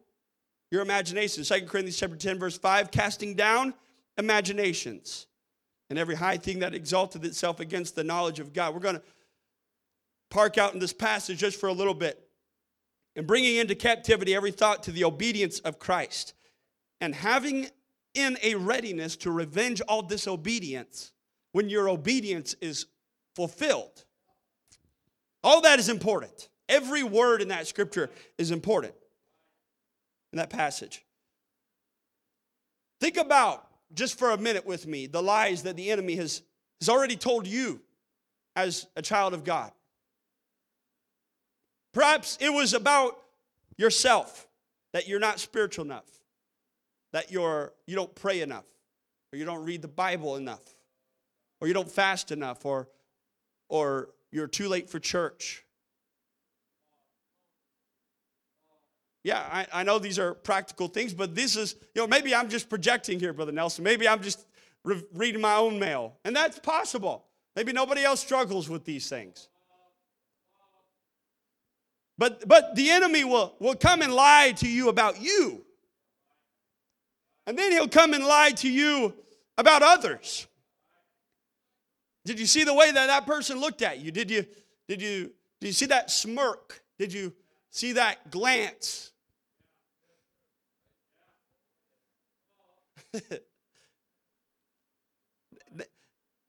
[0.71, 1.43] your imagination.
[1.43, 3.73] 2 Corinthians chapter 10, verse 5, casting down
[4.17, 5.27] imaginations
[5.89, 8.73] and every high thing that exalted itself against the knowledge of God.
[8.73, 9.03] We're going to
[10.29, 12.19] park out in this passage just for a little bit.
[13.15, 16.33] And bringing into captivity every thought to the obedience of Christ,
[16.99, 17.67] and having
[18.15, 21.11] in a readiness to revenge all disobedience
[21.51, 22.87] when your obedience is
[23.35, 24.05] fulfilled.
[25.43, 26.49] All that is important.
[26.69, 28.93] Every word in that scripture is important
[30.31, 31.05] in that passage.
[32.99, 36.41] Think about, just for a minute with me, the lies that the enemy has,
[36.79, 37.81] has already told you
[38.55, 39.71] as a child of God.
[41.93, 43.19] Perhaps it was about
[43.77, 44.47] yourself
[44.93, 46.05] that you're not spiritual enough,
[47.11, 48.65] that you're, you don't pray enough,
[49.31, 50.63] or you don't read the Bible enough,
[51.59, 52.87] or you don't fast enough, or,
[53.69, 55.65] or you're too late for church,
[59.23, 62.49] Yeah, I, I know these are practical things, but this is, you know, maybe I'm
[62.49, 63.83] just projecting here, Brother Nelson.
[63.83, 64.45] Maybe I'm just
[64.83, 66.17] re- reading my own mail.
[66.25, 67.25] And that's possible.
[67.55, 69.47] Maybe nobody else struggles with these things.
[72.17, 75.63] But, but the enemy will, will come and lie to you about you.
[77.47, 79.13] And then he'll come and lie to you
[79.57, 80.47] about others.
[82.25, 84.11] Did you see the way that that person looked at you?
[84.11, 84.45] Did you,
[84.87, 85.31] did you,
[85.61, 86.83] did you see that smirk?
[86.97, 87.33] Did you
[87.69, 89.12] see that glance?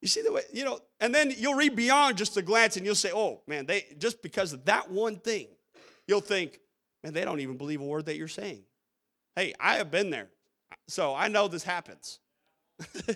[0.00, 2.85] you see the way, you know, and then you'll read beyond just a glance and
[2.85, 5.48] you'll say, oh man, they just because of that one thing,
[6.07, 6.61] you'll think,
[7.03, 8.64] man, they don't even believe a word that you're saying.
[9.37, 10.29] Hey, I have been there.
[10.88, 12.20] So I know this happens.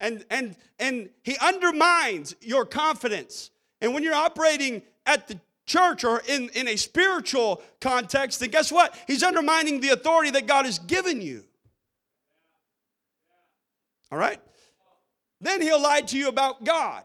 [0.00, 3.50] and and and he undermines your confidence.
[3.80, 5.38] And when you're operating at the
[5.70, 8.94] church or in, in a spiritual context, then guess what?
[9.06, 11.44] He's undermining the authority that God has given you.
[14.10, 14.40] All right?
[15.40, 17.04] Then he'll lie to you about God.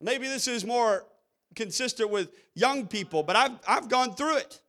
[0.00, 1.06] Maybe this is more
[1.54, 4.60] consistent with young people, but I've, I've gone through it.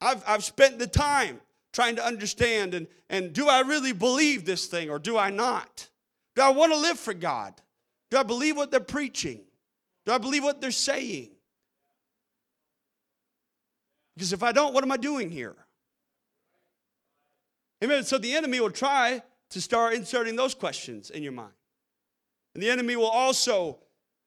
[0.00, 1.40] I've, I've spent the time
[1.72, 5.88] trying to understand and, and do I really believe this thing or do I not?
[6.36, 7.54] Do I want to live for God?
[8.10, 9.40] Do I believe what they're preaching?
[10.04, 11.30] Do I believe what they're saying?
[14.14, 15.56] Because if I don't, what am I doing here?
[17.82, 18.04] Amen.
[18.04, 21.52] So the enemy will try to start inserting those questions in your mind.
[22.54, 23.78] And the enemy will also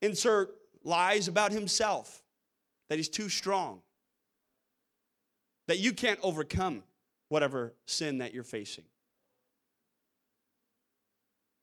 [0.01, 2.23] insert lies about himself
[2.89, 3.81] that he's too strong,
[5.67, 6.83] that you can't overcome
[7.29, 8.83] whatever sin that you're facing.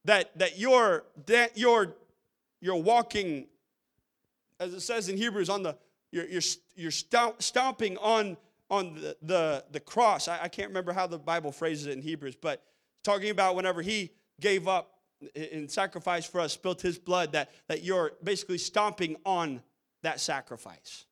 [0.04, 1.94] That, that you're, that you're,
[2.60, 3.46] you're walking
[4.62, 5.76] as it says in Hebrews, on the
[6.12, 6.42] you're, you're,
[6.76, 8.36] you're stomping on,
[8.70, 10.28] on the, the, the cross.
[10.28, 12.62] I, I can't remember how the Bible phrases it in Hebrews, but
[13.02, 14.90] talking about whenever he gave up
[15.34, 19.62] in sacrifice for us, spilt his blood, that, that you're basically stomping on
[20.02, 21.06] that sacrifice.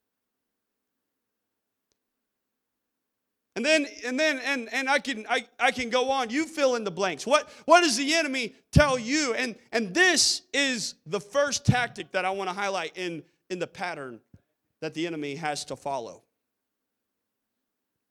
[3.57, 6.31] And then and then and and I can I, I can go on.
[6.31, 7.27] You fill in the blanks.
[7.27, 9.35] What what does the enemy tell you?
[9.35, 13.67] And and this is the first tactic that I want to highlight in in the
[13.67, 14.21] pattern
[14.81, 16.23] that the enemy has to follow.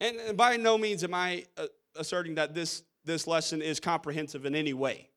[0.00, 4.54] And by no means am I uh, asserting that this this lesson is comprehensive in
[4.54, 5.08] any way.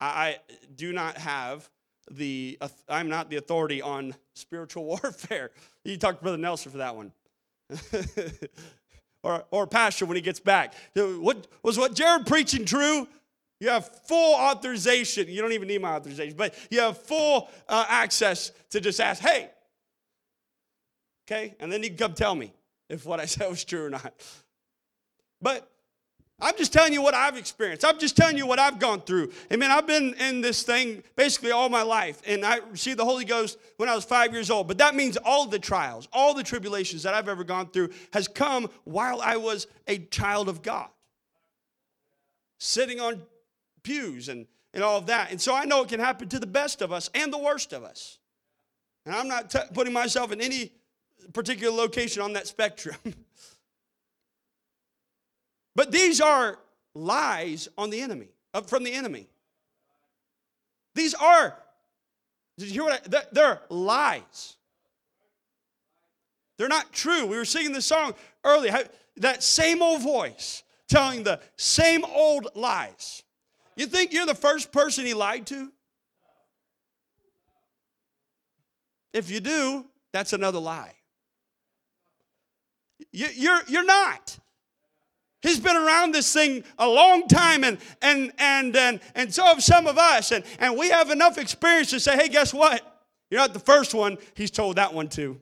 [0.00, 0.38] I,
[0.76, 1.68] do not have
[2.10, 2.58] the
[2.88, 5.50] I'm not the authority on spiritual warfare.
[5.84, 7.12] You talk to Brother Nelson for that one.
[9.22, 10.74] or, or pastor when he gets back.
[10.94, 13.08] What, was what Jared preaching true?
[13.60, 15.28] You have full authorization.
[15.28, 19.22] You don't even need my authorization, but you have full uh, access to just ask,
[19.22, 19.48] hey,
[21.26, 21.54] okay?
[21.60, 22.52] And then you can come tell me
[22.88, 24.12] if what I said was true or not.
[25.40, 25.68] But
[26.40, 27.84] I'm just telling you what I've experienced.
[27.84, 29.32] I'm just telling you what I've gone through.
[29.52, 29.70] Amen.
[29.70, 33.56] I've been in this thing basically all my life, and I received the Holy Ghost
[33.76, 34.66] when I was five years old.
[34.66, 38.26] But that means all the trials, all the tribulations that I've ever gone through has
[38.26, 40.88] come while I was a child of God,
[42.58, 43.22] sitting on
[43.84, 45.30] pews and, and all of that.
[45.30, 47.72] And so I know it can happen to the best of us and the worst
[47.72, 48.18] of us.
[49.06, 50.72] And I'm not t- putting myself in any
[51.32, 52.96] particular location on that spectrum.
[55.74, 56.58] But these are
[56.94, 59.26] lies on the enemy, uh, from the enemy.
[60.94, 61.56] These are,
[62.56, 64.56] did you hear what I, they're lies.
[66.56, 67.26] They're not true.
[67.26, 68.88] We were singing this song earlier.
[69.16, 73.24] That same old voice telling the same old lies.
[73.74, 75.72] You think you're the first person he lied to?
[79.12, 80.93] If you do, that's another lie.
[83.12, 84.38] You're, you're not.
[85.44, 89.62] He's been around this thing a long time, and and and and, and so have
[89.62, 90.32] some of us.
[90.32, 92.80] And, and we have enough experience to say, hey, guess what?
[93.30, 94.16] You're not the first one.
[94.34, 95.38] He's told that one too.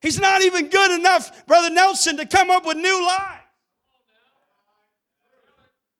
[0.00, 3.40] He's not even good enough, Brother Nelson, to come up with new lies.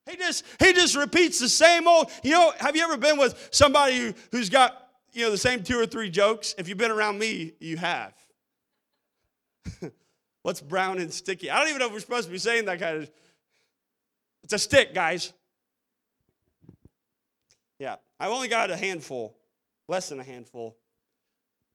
[0.08, 2.08] He just he just repeats the same old.
[2.22, 5.64] You know, have you ever been with somebody who, who's got you know the same
[5.64, 6.54] two or three jokes?
[6.56, 8.14] If you've been around me, you have.
[10.42, 11.50] What's brown and sticky?
[11.50, 13.10] I don't even know if we're supposed to be saying that kind of.
[14.42, 15.32] It's a stick, guys.
[17.78, 19.34] Yeah, I've only got a handful,
[19.88, 20.76] less than a handful.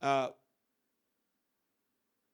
[0.02, 0.30] Uh,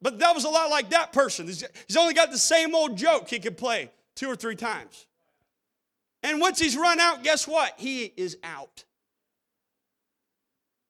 [0.02, 1.48] but that was a lot like that person.
[1.48, 5.06] He's only got the same old joke he could play two or three times.
[6.24, 7.74] And once he's run out, guess what?
[7.78, 8.84] He is out.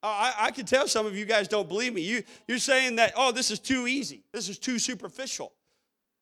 [0.03, 2.01] I, I can tell some of you guys don't believe me.
[2.01, 4.23] You, you're saying that, oh, this is too easy.
[4.31, 5.53] This is too superficial.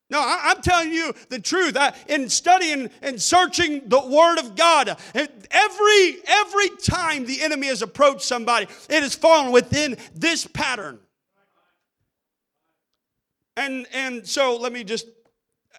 [0.09, 1.77] No, I, am telling you the truth.
[1.77, 7.83] I, in studying and searching the Word of God, every every time the enemy has
[7.83, 10.99] approached somebody, it has fallen within this pattern.
[13.55, 15.05] And and so let me just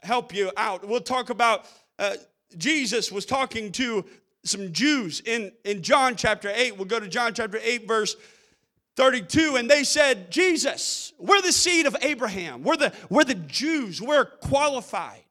[0.05, 0.87] help you out.
[0.87, 1.67] We'll talk about
[1.99, 2.15] uh,
[2.57, 4.05] Jesus was talking to
[4.45, 6.77] some Jews in, in John chapter 8.
[6.77, 8.17] We'll go to John chapter 8, verse
[8.97, 9.57] 32.
[9.57, 12.63] And they said, Jesus, we're the seed of Abraham.
[12.63, 14.01] We're the, we're the Jews.
[14.01, 15.23] We're qualified.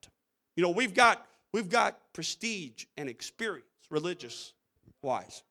[0.56, 4.54] You know, we've got, we've got prestige and experience, religious
[5.02, 5.44] wise.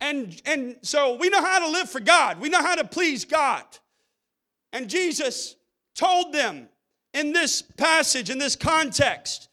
[0.00, 2.40] And, and so we know how to live for God.
[2.40, 3.64] We know how to please God.
[4.72, 5.56] And Jesus
[5.94, 6.68] told them
[7.12, 9.49] in this passage, in this context,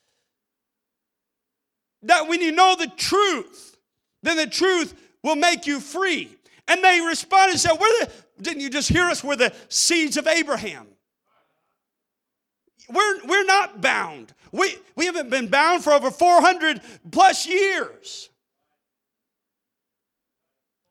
[2.03, 3.77] that when you know the truth,
[4.23, 6.35] then the truth will make you free.
[6.67, 9.23] And they responded and said, We're the, didn't you just hear us?
[9.23, 10.87] We're the seeds of Abraham.
[12.89, 14.33] We're, we're not bound.
[14.51, 16.81] We, we haven't been bound for over 400
[17.11, 18.29] plus years.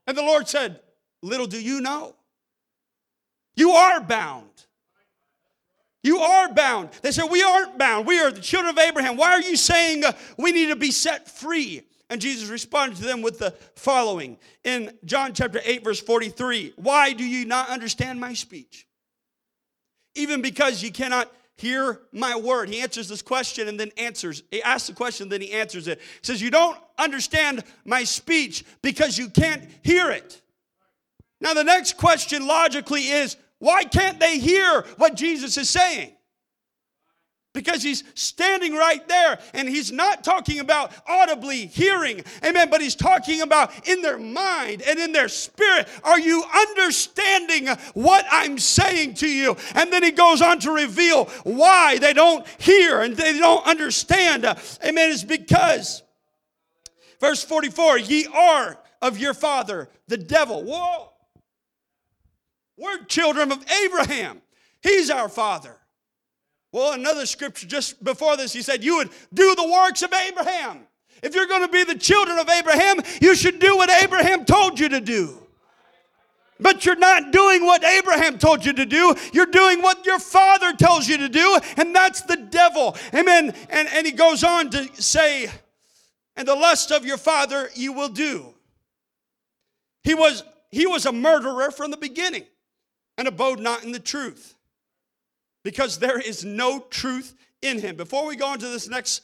[0.07, 0.81] And the Lord said,
[1.23, 2.15] Little do you know.
[3.55, 4.66] You are bound.
[6.07, 6.91] You are bound.
[7.03, 8.07] They said, We aren't bound.
[8.07, 9.17] We are the children of Abraham.
[9.17, 11.83] Why are you saying uh, we need to be set free?
[12.09, 17.13] And Jesus responded to them with the following in John chapter 8, verse 43 Why
[17.13, 18.87] do you not understand my speech?
[20.15, 22.69] Even because you cannot hear my word.
[22.69, 24.45] He answers this question and then answers.
[24.53, 25.99] He asks the question, then he answers it.
[25.99, 30.41] He says, You don't understand my speech because you can't hear it.
[31.41, 36.13] Now, the next question logically is why can't they hear what Jesus is saying?
[37.55, 42.95] Because he's standing right there and he's not talking about audibly hearing, amen, but he's
[42.95, 45.89] talking about in their mind and in their spirit.
[46.05, 49.57] Are you understanding what I'm saying to you?
[49.75, 54.45] And then he goes on to reveal why they don't hear and they don't understand.
[54.85, 55.11] Amen.
[55.11, 56.03] It's because,
[57.21, 60.63] verse 44, ye are of your father, the devil.
[60.63, 61.16] Whoa.
[62.77, 64.43] We're children of Abraham.
[64.83, 65.77] He's our father.
[66.73, 70.81] Well, another scripture just before this, he said, You would do the works of Abraham.
[71.23, 74.79] If you're going to be the children of Abraham, you should do what Abraham told
[74.79, 75.43] you to do.
[76.61, 79.15] But you're not doing what Abraham told you to do.
[79.33, 82.97] You're doing what your father tells you to do, and that's the devil.
[83.15, 83.55] Amen.
[83.71, 85.51] And, and he goes on to say,
[86.35, 88.55] And the lust of your father you will do.
[90.03, 92.45] He was, he was a murderer from the beginning
[93.19, 94.55] and abode not in the truth
[95.65, 97.97] because there is no truth in him.
[97.97, 99.23] Before we go into this next,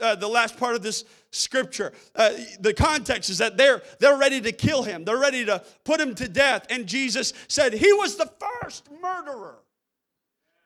[0.00, 4.40] uh, the last part of this scripture, uh, the context is that they're they're ready
[4.40, 5.04] to kill him.
[5.04, 8.30] They're ready to put him to death, and Jesus said he was the
[8.62, 9.58] first murderer.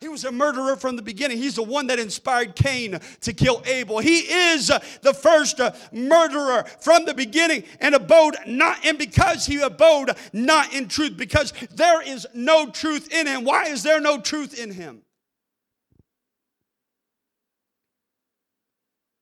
[0.01, 1.37] He was a murderer from the beginning.
[1.37, 3.99] He's the one that inspired Cain to kill Abel.
[3.99, 4.69] He is
[5.03, 5.61] the first
[5.93, 11.53] murderer from the beginning and abode not, and because he abode not in truth, because
[11.71, 13.45] there is no truth in him.
[13.45, 15.03] Why is there no truth in him?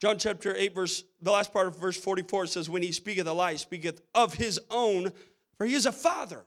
[0.00, 3.32] John chapter 8, verse, the last part of verse 44 says, When he speaketh a
[3.32, 5.12] lie, speaketh of his own,
[5.56, 6.44] for he is a father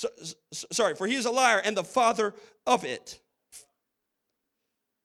[0.00, 0.08] so,
[0.72, 2.34] sorry, for he is a liar and the father
[2.66, 3.20] of it.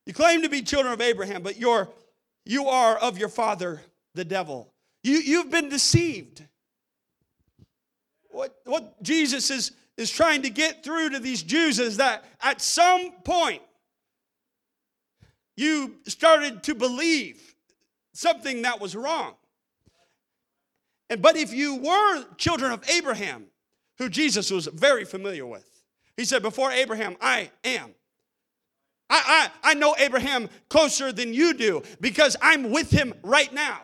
[0.06, 1.89] You claim to be children of Abraham, but you're,
[2.46, 3.82] you are of your father,
[4.14, 4.72] the devil.
[5.04, 6.43] You, you've been deceived.
[8.30, 12.62] What, what Jesus is, is trying to get through to these Jews is that at
[12.62, 13.62] some point,
[15.58, 17.56] you started to believe
[18.14, 19.34] something that was wrong.
[21.10, 23.48] And but if you were children of Abraham,
[23.98, 25.66] who Jesus was very familiar with.
[26.18, 27.91] He said, Before Abraham, I am.
[29.10, 33.82] I, I, I know Abraham closer than you do because I'm with him right now.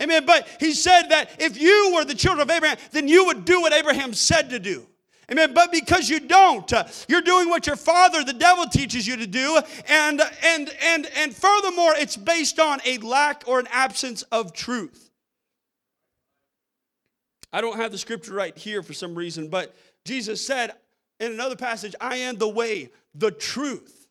[0.00, 0.26] Amen.
[0.26, 3.60] But he said that if you were the children of Abraham, then you would do
[3.60, 4.86] what Abraham said to do.
[5.30, 5.54] Amen.
[5.54, 9.26] But because you don't, uh, you're doing what your father, the devil, teaches you to
[9.26, 9.60] do.
[9.88, 15.11] And, and, and, and furthermore, it's based on a lack or an absence of truth.
[17.52, 19.74] I don't have the scripture right here for some reason, but
[20.04, 20.72] Jesus said
[21.20, 24.08] in another passage, I am the way, the truth.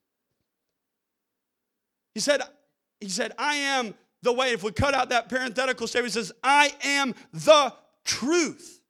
[2.13, 2.41] He said,
[2.99, 4.51] he said, I am the way.
[4.51, 7.73] If we cut out that parenthetical statement, it says, I am the
[8.05, 8.81] truth.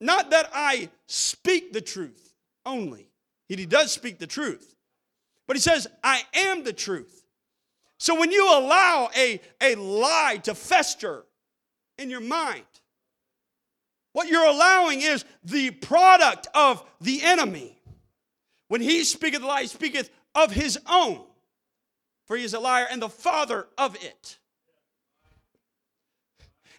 [0.00, 2.34] Not that I speak the truth
[2.66, 3.08] only.
[3.48, 4.74] He does speak the truth.
[5.46, 7.24] But he says, I am the truth.
[7.98, 11.24] So when you allow a, a lie to fester
[12.02, 12.64] in your mind.
[14.12, 17.80] What you're allowing is the product of the enemy.
[18.68, 21.22] When he speaketh lie, he speaketh of his own,
[22.26, 24.38] for he is a liar and the father of it.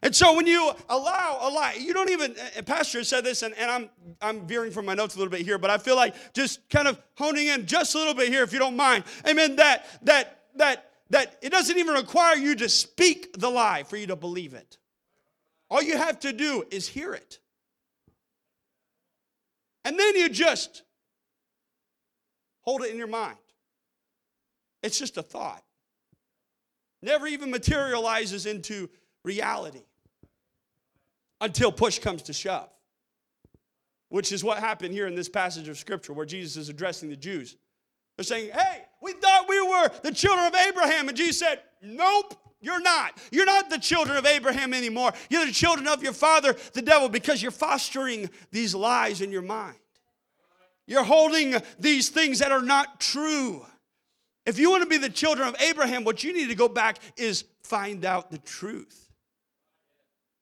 [0.03, 3.71] And so when you allow a lie, you don't even, Pastor said this, and, and
[3.71, 3.89] I'm,
[4.21, 6.89] I'm veering from my notes a little bit here, but I feel like just kind
[6.89, 9.05] of honing in just a little bit here, if you don't mind.
[9.25, 9.55] Amen.
[9.55, 14.07] That, that, that, that it doesn't even require you to speak the lie for you
[14.07, 14.77] to believe it.
[15.73, 17.39] All you have to do is hear it.
[19.83, 20.83] And then you just
[22.61, 23.39] hold it in your mind.
[24.83, 25.63] It's just a thought.
[27.01, 28.87] Never even materializes into
[29.23, 29.81] reality
[31.41, 32.69] until push comes to shove,
[34.09, 37.15] which is what happened here in this passage of Scripture where Jesus is addressing the
[37.15, 37.57] Jews.
[38.15, 41.07] They're saying, Hey, we thought we were the children of Abraham.
[41.07, 42.35] And Jesus said, Nope.
[42.63, 43.17] You're not.
[43.31, 45.11] You're not the children of Abraham anymore.
[45.29, 49.41] You're the children of your father, the devil, because you're fostering these lies in your
[49.41, 49.75] mind.
[50.87, 53.65] You're holding these things that are not true.
[54.45, 56.99] If you want to be the children of Abraham, what you need to go back
[57.17, 59.11] is find out the truth.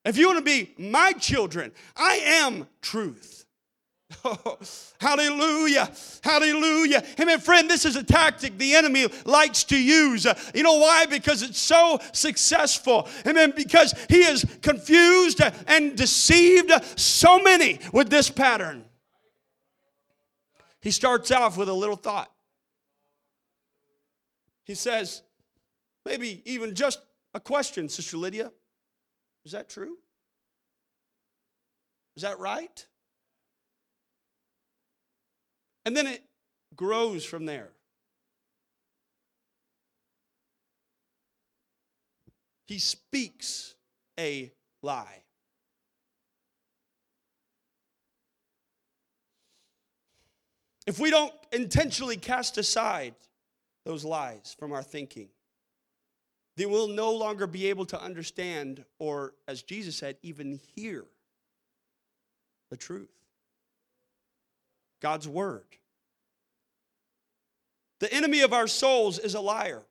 [0.05, 3.40] If you want to be my children, I am truth.
[4.23, 4.57] Oh,
[4.99, 5.91] hallelujah.
[6.23, 7.03] Hallelujah.
[7.19, 10.25] Amen, friend, this is a tactic the enemy likes to use.
[10.25, 11.05] Uh, you know why?
[11.05, 13.07] Because it's so successful.
[13.25, 18.85] Amen, because he has confused and deceived so many with this pattern.
[20.81, 22.31] He starts off with a little thought.
[24.63, 25.21] He says,
[26.05, 26.99] maybe even just
[27.33, 28.51] a question, Sister Lydia.
[29.45, 29.97] Is that true?
[32.15, 32.85] Is that right?
[35.85, 36.23] And then it
[36.75, 37.69] grows from there.
[42.67, 43.75] He speaks
[44.19, 44.51] a
[44.81, 45.23] lie.
[50.87, 53.15] If we don't intentionally cast aside
[53.85, 55.29] those lies from our thinking,
[56.57, 61.05] then we'll no longer be able to understand, or as Jesus said, even hear
[62.69, 63.20] the truth.
[65.01, 65.65] God's word.
[67.99, 69.83] The enemy of our souls is a liar,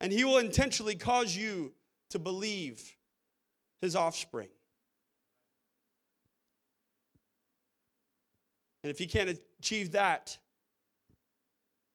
[0.00, 1.72] and he will intentionally cause you
[2.10, 2.82] to believe
[3.80, 4.48] his offspring.
[8.82, 10.36] And if he can't achieve that,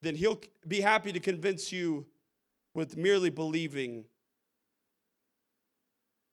[0.01, 2.05] then he'll be happy to convince you
[2.73, 4.05] with merely believing,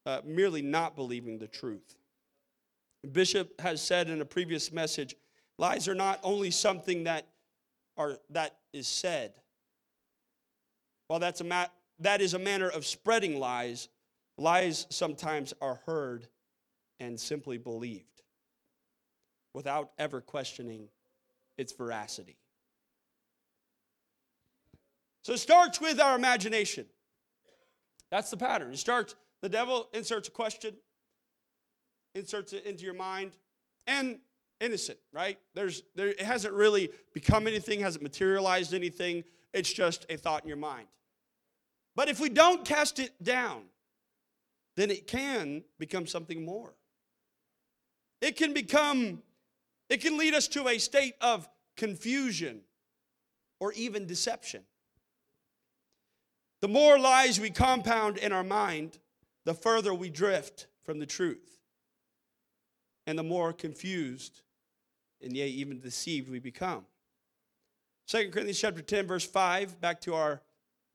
[0.06, 1.96] uh, merely not believing the truth.
[3.12, 5.14] Bishop has said in a previous message
[5.58, 7.26] lies are not only something that,
[7.96, 9.34] are, that is said.
[11.08, 11.66] While that's a ma-
[12.00, 13.88] that is a manner of spreading lies,
[14.36, 16.28] lies sometimes are heard
[17.00, 18.22] and simply believed
[19.54, 20.88] without ever questioning
[21.56, 22.36] its veracity.
[25.22, 26.86] So it starts with our imagination.
[28.10, 28.72] That's the pattern.
[28.72, 30.74] It starts, the devil inserts a question,
[32.14, 33.32] inserts it into your mind,
[33.86, 34.20] and
[34.60, 35.38] innocent, right?
[35.54, 39.24] There's there it hasn't really become anything, hasn't materialized anything.
[39.52, 40.88] It's just a thought in your mind.
[41.94, 43.62] But if we don't cast it down,
[44.76, 46.74] then it can become something more.
[48.20, 49.22] It can become,
[49.88, 52.60] it can lead us to a state of confusion
[53.58, 54.62] or even deception.
[56.60, 58.98] The more lies we compound in our mind,
[59.44, 61.58] the further we drift from the truth.
[63.06, 64.42] And the more confused
[65.22, 66.84] and yea, even deceived we become.
[68.08, 70.40] 2 Corinthians chapter 10, verse 5, back to our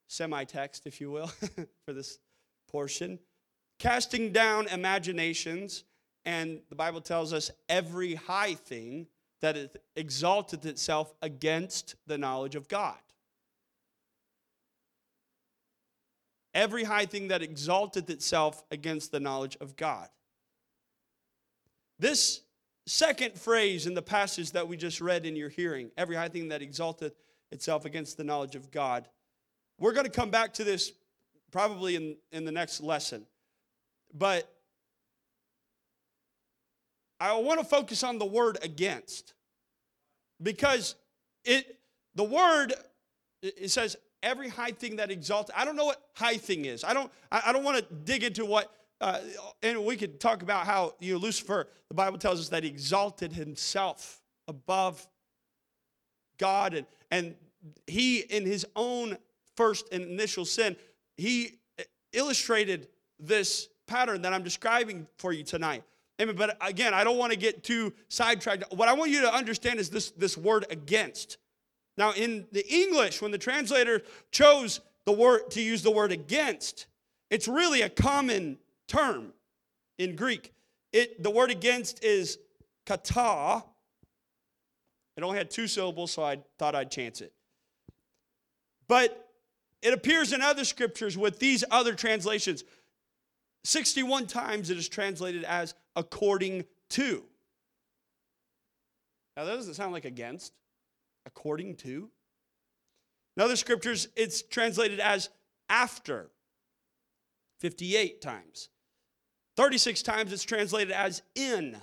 [0.08, 1.28] semi-text, if you will,
[1.86, 2.20] for this
[2.68, 3.20] portion.
[3.80, 5.84] Casting down imaginations,
[6.26, 9.08] and the Bible tells us every high thing
[9.42, 12.98] that it exalteth itself against the knowledge of God.
[16.54, 20.08] every high thing that exalteth itself against the knowledge of God.
[22.00, 22.42] This
[22.86, 26.50] second phrase in the passage that we just read in your hearing, every high thing
[26.50, 27.14] that exalteth
[27.52, 29.08] itself against the knowledge of God,
[29.80, 30.92] we're going to come back to this
[31.52, 33.26] probably in, in the next lesson.
[34.14, 34.50] But
[37.20, 39.34] I want to focus on the word against
[40.42, 40.96] because
[41.46, 41.78] it
[42.16, 42.74] the word
[43.42, 45.52] it says every high thing that exalts.
[45.56, 46.84] I don't know what high thing is.
[46.84, 47.12] I don't.
[47.32, 48.72] I, I don't want to dig into what.
[49.04, 49.20] Uh,
[49.62, 51.68] and we could talk about how you know Lucifer.
[51.90, 55.06] The Bible tells us that he exalted himself above
[56.38, 57.36] God, and and
[57.86, 59.18] he in his own
[59.58, 60.78] first and initial sin,
[61.18, 61.60] he
[62.14, 62.88] illustrated
[63.20, 65.84] this pattern that I'm describing for you tonight.
[66.22, 66.38] Amen.
[66.38, 68.74] But again, I don't want to get too sidetracked.
[68.74, 71.40] What I want you to understand is this, this word against.
[71.98, 74.02] Now, in the English, when the translator
[74.32, 76.86] chose the word to use the word against,
[77.30, 79.34] it's really a common term
[79.98, 80.54] in Greek.
[80.92, 82.38] It, the word against is
[82.86, 83.64] kata.
[85.16, 87.34] It only had two syllables, so I thought I'd chance it.
[88.88, 89.30] But
[89.82, 92.64] it appears in other scriptures with these other translations.
[93.64, 97.24] 61 times it is translated as according to.
[99.36, 100.54] Now, that doesn't sound like against
[101.26, 102.10] according to.
[103.36, 105.30] In other scriptures, it's translated as
[105.70, 106.30] after
[107.60, 108.70] 58 times.
[109.56, 111.78] 36 times it's translated as in.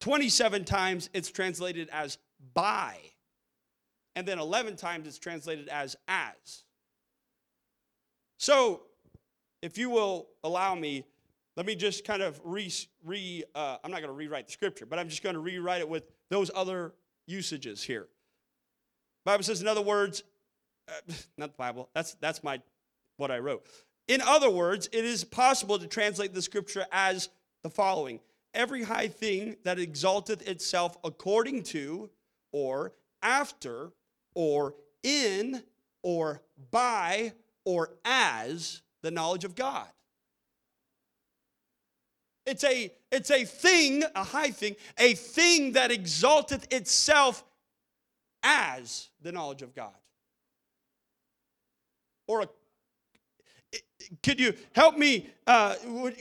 [0.00, 2.18] 27 times it's translated as
[2.54, 2.96] by.
[4.16, 6.64] And then 11 times it's translated as as.
[8.38, 8.82] So,
[9.60, 11.04] if you will allow me,
[11.56, 12.72] let me just kind of re,
[13.04, 15.80] re uh, I'm not going to rewrite the scripture, but I'm just going to rewrite
[15.80, 16.94] it with those other
[17.26, 18.06] usages here.
[19.24, 20.22] Bible says, in other words,
[20.88, 22.60] uh, not the Bible, that's, that's my,
[23.16, 23.66] what I wrote.
[24.08, 27.28] In other words, it is possible to translate the scripture as
[27.62, 28.20] the following
[28.54, 32.08] Every high thing that exalteth itself according to,
[32.50, 33.92] or after,
[34.34, 35.62] or in,
[36.02, 36.40] or
[36.70, 37.34] by,
[37.66, 39.86] or as the knowledge of God.
[42.46, 47.44] It's a, it's a thing, a high thing, a thing that exalteth itself
[48.42, 49.92] as the knowledge of God.
[52.26, 52.48] Or a,
[54.22, 55.28] could you help me?
[55.46, 55.74] Uh,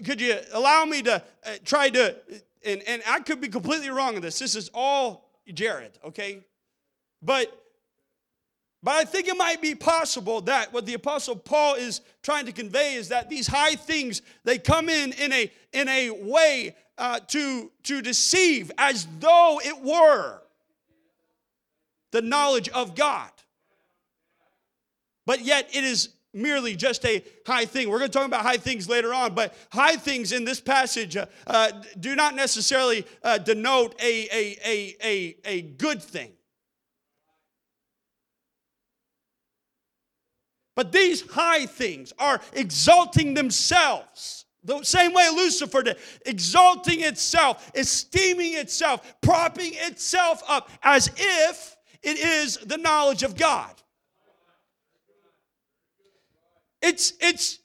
[0.05, 1.15] could you allow me to
[1.45, 2.15] uh, try to,
[2.65, 4.39] and, and I could be completely wrong in this.
[4.39, 6.43] This is all Jared, okay?
[7.21, 7.51] But
[8.84, 12.51] but I think it might be possible that what the apostle Paul is trying to
[12.51, 17.19] convey is that these high things they come in in a in a way uh,
[17.28, 20.41] to to deceive as though it were
[22.11, 23.30] the knowledge of God.
[25.25, 27.89] But yet it is merely just a high thing.
[27.89, 31.17] We're going to talk about high things later on, but high things in this passage
[31.17, 36.31] uh, uh, do not necessarily uh, denote a, a, a, a, a good thing.
[40.75, 44.45] But these high things are exalting themselves.
[44.63, 52.19] The same way Lucifer did, exalting itself, esteeming itself, propping itself up as if it
[52.19, 53.73] is the knowledge of God.
[56.88, 57.59] It's, it's,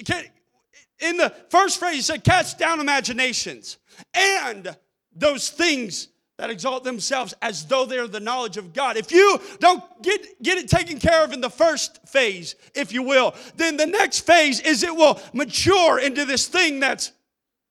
[1.01, 3.79] in the first phrase, he said, cast down imaginations
[4.15, 4.77] and
[5.15, 6.09] those things
[6.39, 8.97] that exalt themselves as though they're the knowledge of God.
[8.97, 13.05] If you don't get, get it taken care of in the first phase, if you
[13.05, 17.13] will, then the next phase is it will mature into this thing that's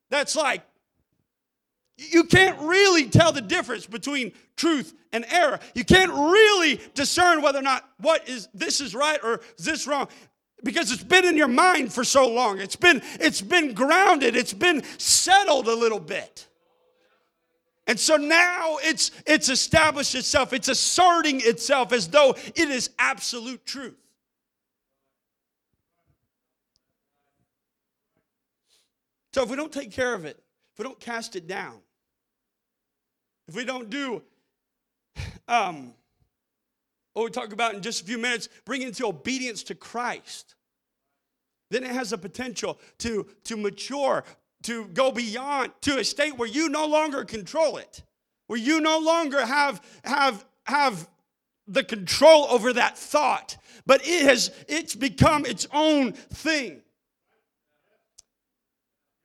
[0.10, 0.62] that's like
[1.97, 5.60] you can't really tell the difference between truth and error.
[5.74, 9.88] You can't really discern whether or not what is this is right or is this
[9.88, 10.08] wrong
[10.64, 12.59] because it's been in your mind for so long.
[12.59, 14.36] It's been it's been grounded.
[14.36, 16.47] It's been settled a little bit.
[17.88, 20.53] And so now it's it's established itself.
[20.53, 23.95] It's asserting itself as though it is absolute truth.
[29.34, 30.38] So if we don't take care of it,
[30.74, 31.80] if we don't cast it down,
[33.47, 34.22] if we don't do
[35.47, 35.93] um,
[37.14, 40.55] what we talk about in just a few minutes, bring into obedience to Christ,
[41.70, 44.24] then it has the potential to, to mature,
[44.64, 48.03] to go beyond, to a state where you no longer control it,
[48.47, 51.07] where you no longer have, have, have
[51.68, 56.82] the control over that thought, but it has, it's become its own thing.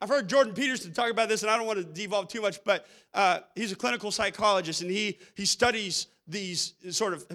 [0.01, 2.62] I've heard Jordan Peterson talk about this, and I don't want to devolve too much,
[2.64, 7.26] but uh, he's a clinical psychologist, and he he studies these sort of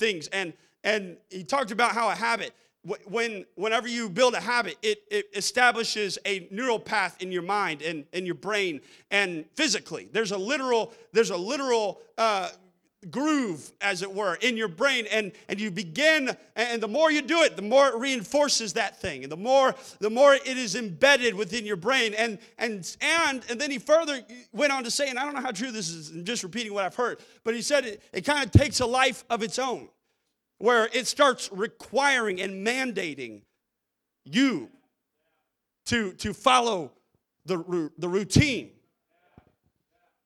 [0.00, 2.52] things, and and he talked about how a habit,
[3.06, 7.82] when whenever you build a habit, it, it establishes a neural path in your mind
[7.82, 8.80] and in your brain
[9.10, 10.08] and physically.
[10.10, 12.48] There's a literal there's a literal uh,
[13.08, 15.06] groove, as it were, in your brain.
[15.10, 19.00] And, and you begin, and the more you do it, the more it reinforces that
[19.00, 19.22] thing.
[19.22, 22.12] And the more, the more it is embedded within your brain.
[22.14, 24.20] And, and, and, and then he further
[24.52, 26.74] went on to say, and I don't know how true this is, I'm just repeating
[26.74, 29.58] what I've heard, but he said it, it kind of takes a life of its
[29.58, 29.88] own,
[30.58, 33.42] where it starts requiring and mandating
[34.24, 34.68] you
[35.86, 36.92] to, to follow
[37.46, 38.72] the, the routine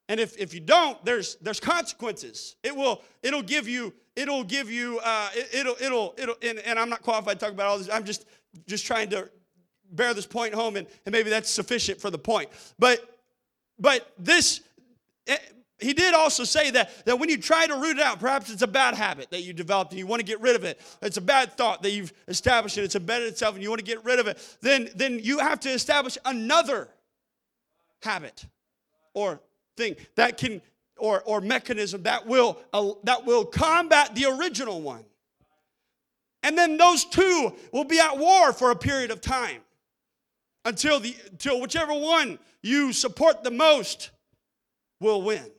[0.08, 2.56] and if, if you don't, there's there's consequences.
[2.62, 6.78] It will it'll give you it'll give you uh, it, will it'll it'll and, and
[6.78, 7.88] I'm not qualified to talk about all this.
[7.90, 8.26] I'm just
[8.66, 9.30] just trying to
[9.90, 12.50] bear this point home, and, and maybe that's sufficient for the point.
[12.78, 13.18] But
[13.78, 14.60] but this
[15.26, 15.38] eh,
[15.78, 18.62] he did also say that, that when you try to root it out, perhaps it's
[18.62, 20.80] a bad habit that you developed and you want to get rid of it.
[21.02, 23.84] It's a bad thought that you've established and it's embedded itself and you want to
[23.84, 24.56] get rid of it.
[24.60, 26.88] Then, then you have to establish another
[28.02, 28.46] habit
[29.14, 29.40] or
[29.76, 30.60] thing that can
[30.96, 35.04] or, or mechanism that will uh, that will combat the original one
[36.42, 39.60] and then those two will be at war for a period of time
[40.64, 44.10] until the until whichever one you support the most
[45.00, 45.50] will win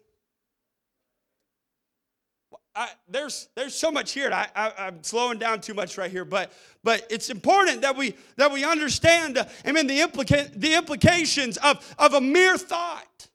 [2.75, 4.29] I, there's there's so much here.
[4.33, 6.51] I, I, am slowing down too much right here, but
[6.83, 9.37] but it's important that we that we understand.
[9.37, 13.29] Uh, I mean the implica- the implications of of a mere thought.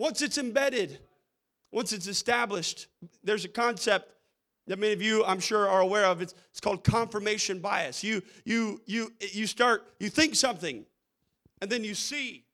[0.00, 0.98] Once it's embedded,
[1.72, 2.86] once it's established,
[3.22, 4.10] there's a concept
[4.66, 6.22] that many of you, I'm sure, are aware of.
[6.22, 8.02] It's, it's called confirmation bias.
[8.02, 10.86] You, you, you, you start, you think something,
[11.60, 12.46] and then you see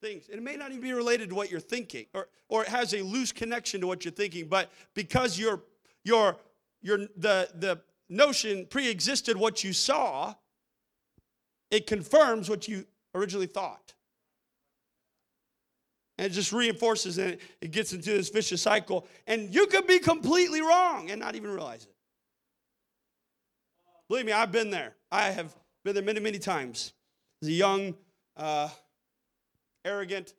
[0.00, 0.28] things.
[0.28, 2.94] And it may not even be related to what you're thinking, or, or it has
[2.94, 5.62] a loose connection to what you're thinking, but because your,
[6.02, 6.36] your,
[6.82, 10.34] your, the, the notion pre existed what you saw,
[11.70, 13.94] it confirms what you originally thought.
[16.20, 19.06] And it just reinforces and it gets into this vicious cycle.
[19.26, 21.94] And you could be completely wrong and not even realize it.
[24.06, 24.92] Believe me, I've been there.
[25.10, 26.92] I have been there many, many times.
[27.40, 27.94] As a young,
[28.36, 28.68] uh,
[29.82, 30.34] arrogant,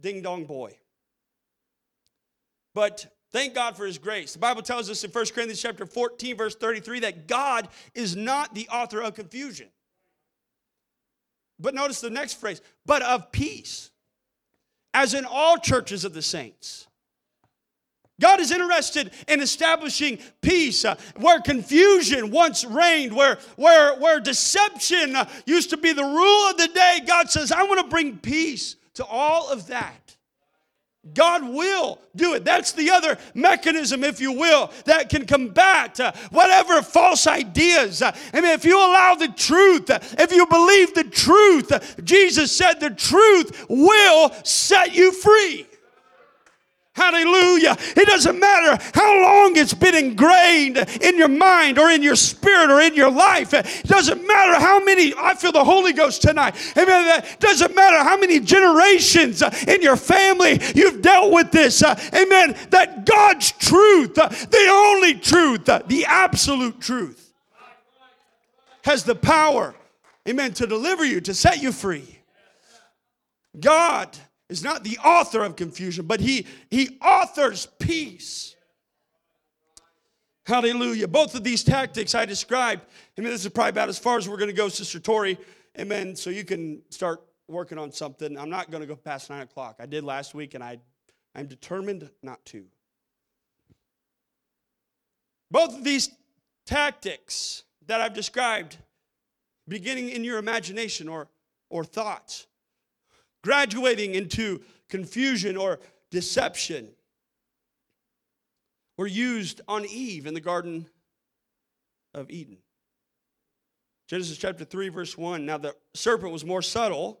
[0.00, 0.76] ding dong boy.
[2.74, 4.32] But thank God for his grace.
[4.32, 8.52] The Bible tells us in 1 Corinthians chapter 14, verse 33, that God is not
[8.52, 9.68] the author of confusion.
[11.60, 13.92] But notice the next phrase, but of peace
[14.94, 16.86] as in all churches of the saints.
[18.20, 25.16] God is interested in establishing peace uh, where confusion once reigned, where, where, where deception
[25.16, 27.00] uh, used to be the rule of the day.
[27.06, 30.16] God says, I want to bring peace to all of that.
[31.14, 32.44] God will do it.
[32.44, 38.02] That's the other mechanism, if you will, that can combat uh, whatever false ideas.
[38.02, 41.80] Uh, I mean, if you allow the truth, uh, if you believe the truth, uh,
[42.04, 45.66] Jesus said the truth will set you free.
[47.00, 47.78] Hallelujah.
[47.96, 52.70] It doesn't matter how long it's been ingrained in your mind or in your spirit
[52.70, 53.54] or in your life.
[53.54, 56.56] It doesn't matter how many, I feel the Holy Ghost tonight.
[56.76, 57.22] Amen.
[57.24, 61.82] It doesn't matter how many generations in your family you've dealt with this.
[61.82, 62.54] Amen.
[62.68, 67.32] That God's truth, the only truth, the absolute truth,
[68.84, 69.74] has the power,
[70.28, 72.18] amen, to deliver you, to set you free.
[73.58, 74.18] God
[74.50, 78.56] is not the author of confusion, but he, he authors peace.
[80.44, 81.06] Hallelujah.
[81.06, 82.82] Both of these tactics I described,
[83.16, 85.38] I mean, this is probably about as far as we're going to go, Sister Tori.
[85.78, 86.16] Amen.
[86.16, 88.36] So you can start working on something.
[88.36, 89.76] I'm not going to go past nine o'clock.
[89.78, 90.80] I did last week, and I,
[91.36, 92.64] I'm determined not to.
[95.52, 96.10] Both of these
[96.66, 98.78] tactics that I've described,
[99.68, 101.28] beginning in your imagination or,
[101.68, 102.46] or thoughts,
[103.42, 105.80] graduating into confusion or
[106.10, 106.88] deception
[108.96, 110.86] were used on Eve in the Garden
[112.12, 112.58] of Eden.
[114.08, 115.46] Genesis chapter 3, verse 1.
[115.46, 117.20] Now the serpent was more subtle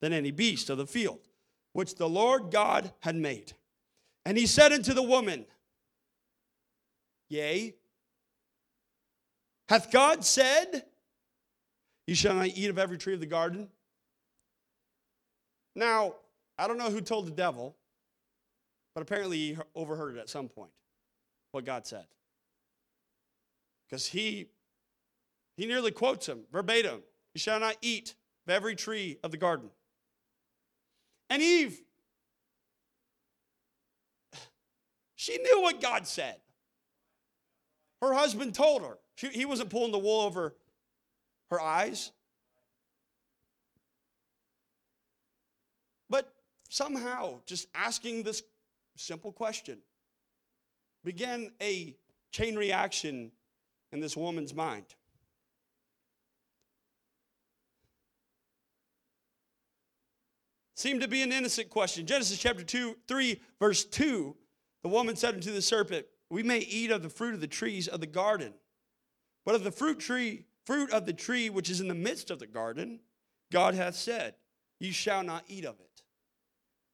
[0.00, 1.20] than any beast of the field,
[1.72, 3.54] which the Lord God had made.
[4.24, 5.46] And he said unto the woman,
[7.28, 7.74] Yea,
[9.68, 10.84] hath God said,
[12.06, 13.68] You shall not eat of every tree of the garden?
[15.74, 16.14] Now,
[16.58, 17.76] I don't know who told the devil,
[18.94, 20.72] but apparently he overheard it at some point,
[21.52, 22.06] what God said.
[23.88, 24.48] Because he
[25.56, 27.02] he nearly quotes him verbatim.
[27.34, 28.14] You shall not eat
[28.46, 29.68] of every tree of the garden.
[31.28, 31.80] And Eve,
[35.14, 36.36] she knew what God said.
[38.00, 38.98] Her husband told her.
[39.16, 40.54] She, he wasn't pulling the wool over
[41.50, 42.10] her eyes.
[46.08, 46.32] But
[46.70, 48.42] somehow, just asking this
[48.96, 49.78] simple question
[51.04, 51.96] began a
[52.30, 53.32] chain reaction
[53.92, 54.84] in this woman's mind.
[60.76, 62.06] Seemed to be an innocent question.
[62.06, 64.34] Genesis chapter 2, 3, verse 2.
[64.82, 67.86] The woman said unto the serpent, We may eat of the fruit of the trees
[67.88, 68.54] of the garden,
[69.44, 72.38] but of the fruit tree, fruit of the tree which is in the midst of
[72.38, 73.00] the garden,
[73.52, 74.36] God hath said,
[74.78, 75.89] Ye shall not eat of it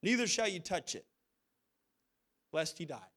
[0.06, 1.04] neither shall you touch it,
[2.52, 3.10] lest he die.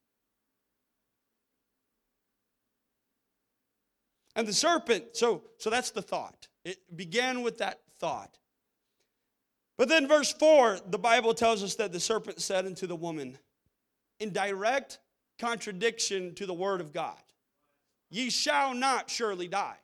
[4.34, 6.48] And the serpent, so, so that's the thought.
[6.64, 8.38] It began with that thought.
[9.78, 13.38] But then, verse 4, the Bible tells us that the serpent said unto the woman,
[14.18, 14.98] in direct
[15.38, 17.22] contradiction to the word of God,
[18.10, 19.78] Ye shall not surely die.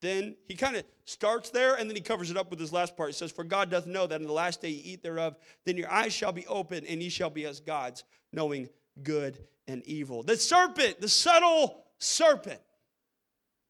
[0.00, 2.96] Then he kind of starts there and then he covers it up with his last
[2.96, 3.10] part.
[3.10, 5.36] He says, For God doth know that in the last day ye eat thereof,
[5.66, 8.68] then your eyes shall be open and ye shall be as gods, knowing
[9.02, 9.38] good
[9.68, 10.22] and evil.
[10.22, 12.60] The serpent, the subtle serpent,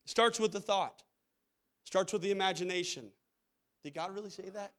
[0.06, 1.02] starts with the thought,
[1.84, 3.10] starts with the imagination.
[3.82, 4.72] Did God really say that?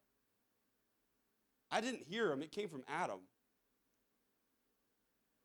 [1.70, 3.20] I didn't hear him, it came from Adam.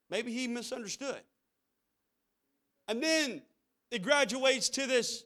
[0.08, 1.20] Maybe he misunderstood.
[2.88, 3.42] And then
[3.90, 5.24] it graduates to this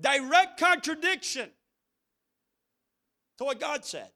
[0.00, 1.50] direct contradiction
[3.38, 4.10] to what God said.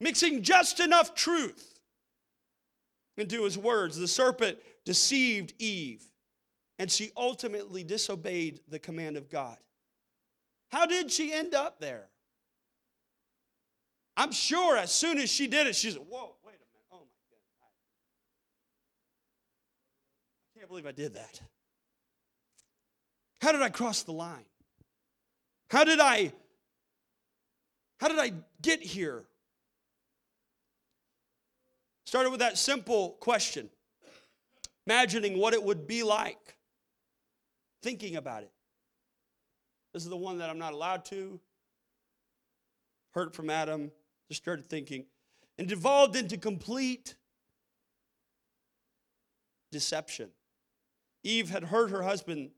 [0.00, 1.78] Mixing just enough truth
[3.16, 3.96] into his words.
[3.96, 6.04] The serpent deceived Eve,
[6.78, 9.56] and she ultimately disobeyed the command of God.
[10.70, 12.08] How did she end up there?
[14.16, 16.86] I'm sure as soon as she did it, she said, Whoa, wait a minute.
[16.92, 17.70] Oh my God.
[20.54, 21.40] I can't believe I did that.
[23.42, 24.44] How did I cross the line?
[25.68, 26.32] How did I
[27.98, 28.32] how did I
[28.62, 29.24] get here?
[32.06, 33.68] Started with that simple question.
[34.86, 36.56] Imagining what it would be like.
[37.82, 38.52] Thinking about it.
[39.92, 41.40] This is the one that I'm not allowed to.
[43.12, 43.90] Heard from Adam,
[44.28, 45.06] just started thinking,
[45.58, 47.16] and devolved into complete
[49.70, 50.30] deception.
[51.24, 52.50] Eve had heard her husband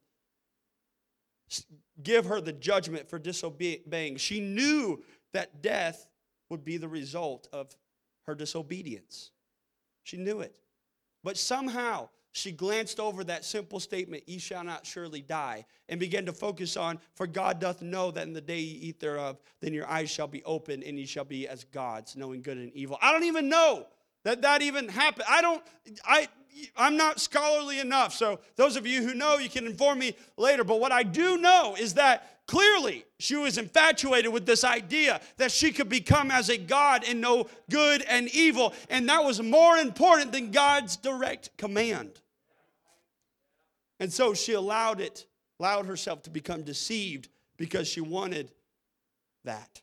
[2.03, 4.17] give her the judgment for disobeying.
[4.17, 6.07] She knew that death
[6.51, 7.77] would be the result of
[8.27, 9.31] her disobedience.
[10.03, 10.59] She knew it.
[11.23, 16.27] But somehow she glanced over that simple statement, Ye shall not surely die, and began
[16.27, 19.73] to focus on, For God doth know that in the day ye eat thereof, then
[19.73, 22.99] your eyes shall be open, and ye shall be as gods, knowing good and evil.
[23.01, 23.87] I don't even know
[24.25, 25.27] that that even happened.
[25.29, 25.63] I don't,
[26.05, 26.29] I,
[26.77, 28.13] I'm not scholarly enough.
[28.13, 30.65] So those of you who know, you can inform me later.
[30.65, 35.51] But what I do know is that clearly she was infatuated with this idea that
[35.51, 38.75] she could become as a God and know good and evil.
[38.91, 42.21] And that was more important than God's direct command.
[44.01, 45.27] And so she allowed it,
[45.59, 48.51] allowed herself to become deceived because she wanted
[49.45, 49.81] that.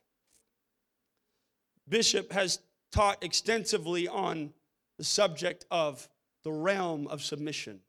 [1.87, 2.59] Bishop has
[2.91, 4.53] taught extensively on
[4.97, 6.07] the subject of
[6.43, 7.79] the realm of submission.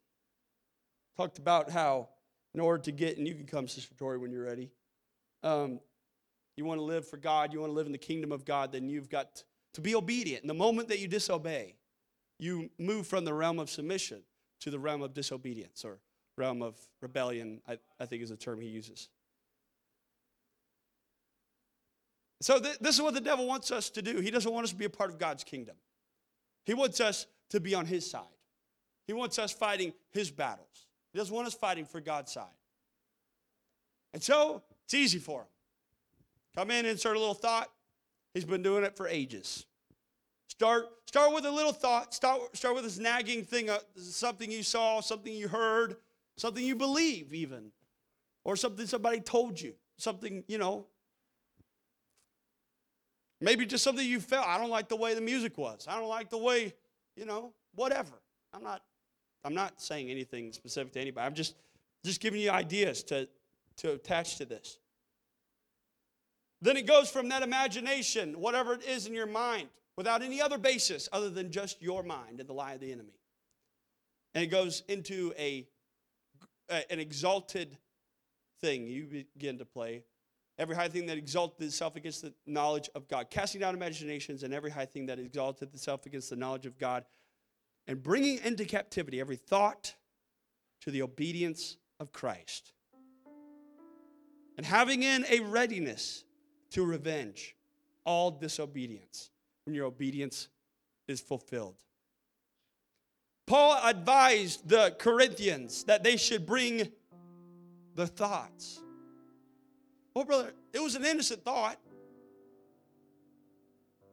[1.17, 2.09] Talked about how,
[2.53, 4.71] in order to get, and you can come, Sister Tori, when you're ready.
[5.43, 5.79] Um,
[6.55, 8.71] you want to live for God, you want to live in the kingdom of God,
[8.71, 9.43] then you've got
[9.73, 10.43] to be obedient.
[10.43, 11.75] And the moment that you disobey,
[12.39, 14.21] you move from the realm of submission
[14.61, 15.99] to the realm of disobedience or
[16.37, 19.09] realm of rebellion, I, I think is the term he uses.
[22.41, 24.19] So, th- this is what the devil wants us to do.
[24.19, 25.75] He doesn't want us to be a part of God's kingdom,
[26.65, 28.23] he wants us to be on his side.
[29.05, 30.87] He wants us fighting his battles.
[31.11, 32.45] He doesn't want us fighting for God's side.
[34.13, 35.47] And so, it's easy for him.
[36.55, 37.69] Come in, insert a little thought.
[38.33, 39.65] He's been doing it for ages.
[40.47, 42.13] Start, start with a little thought.
[42.13, 45.97] Start, start with this nagging thing, uh, something you saw, something you heard,
[46.37, 47.71] something you believe, even,
[48.43, 50.85] or something somebody told you, something, you know,
[53.41, 54.47] maybe just something you felt.
[54.47, 55.87] I don't like the way the music was.
[55.89, 56.73] I don't like the way,
[57.15, 58.21] you know, whatever.
[58.53, 58.81] I'm not,
[59.43, 61.25] I'm not saying anything specific to anybody.
[61.25, 61.55] I'm just,
[62.05, 63.27] just giving you ideas to,
[63.77, 64.77] to attach to this.
[66.61, 69.67] Then it goes from that imagination, whatever it is in your mind,
[69.97, 73.19] without any other basis other than just your mind and the lie of the enemy.
[74.33, 75.67] And it goes into a,
[76.69, 77.77] an exalted
[78.61, 80.03] thing you begin to play.
[80.57, 84.53] Every high thing that exalted itself against the knowledge of God, casting down imaginations and
[84.53, 87.03] every high thing that exalted itself against the knowledge of God,
[87.87, 89.95] and bringing into captivity every thought
[90.81, 92.73] to the obedience of Christ.
[94.57, 96.23] And having in a readiness
[96.71, 97.55] to revenge
[98.05, 99.31] all disobedience
[99.65, 100.49] when your obedience
[101.07, 101.75] is fulfilled.
[103.45, 106.89] Paul advised the Corinthians that they should bring
[107.95, 108.81] the thoughts.
[110.15, 111.77] Oh, brother, it was an innocent thought.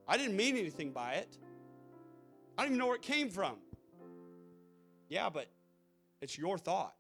[0.09, 1.39] I didn't mean anything by it.
[2.61, 3.55] I don't even know where it came from.
[5.09, 5.47] Yeah, but
[6.21, 6.95] it's your thought.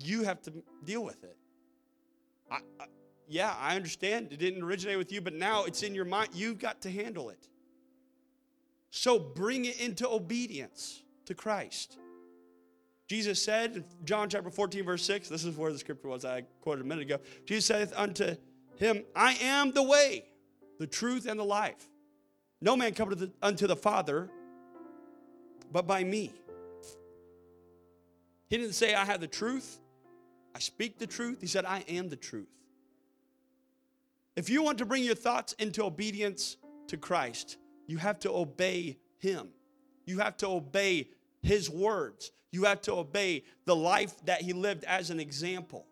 [0.00, 0.52] You have to
[0.84, 1.36] deal with it.
[2.50, 2.86] I, I,
[3.28, 6.30] yeah, I understand it didn't originate with you, but now it's in your mind.
[6.34, 7.48] You've got to handle it.
[8.90, 11.96] So bring it into obedience to Christ.
[13.06, 16.42] Jesus said in John chapter 14, verse 6, this is where the scripture was I
[16.60, 17.18] quoted a minute ago.
[17.46, 18.34] Jesus saith unto
[18.78, 20.24] him, I am the way,
[20.80, 21.88] the truth, and the life.
[22.64, 24.30] No man cometh the, unto the Father
[25.70, 26.32] but by me.
[28.48, 29.80] He didn't say, I have the truth,
[30.54, 31.42] I speak the truth.
[31.42, 32.48] He said, I am the truth.
[34.34, 36.56] If you want to bring your thoughts into obedience
[36.86, 39.48] to Christ, you have to obey Him.
[40.06, 41.10] You have to obey
[41.42, 42.32] His words.
[42.50, 45.84] You have to obey the life that He lived as an example.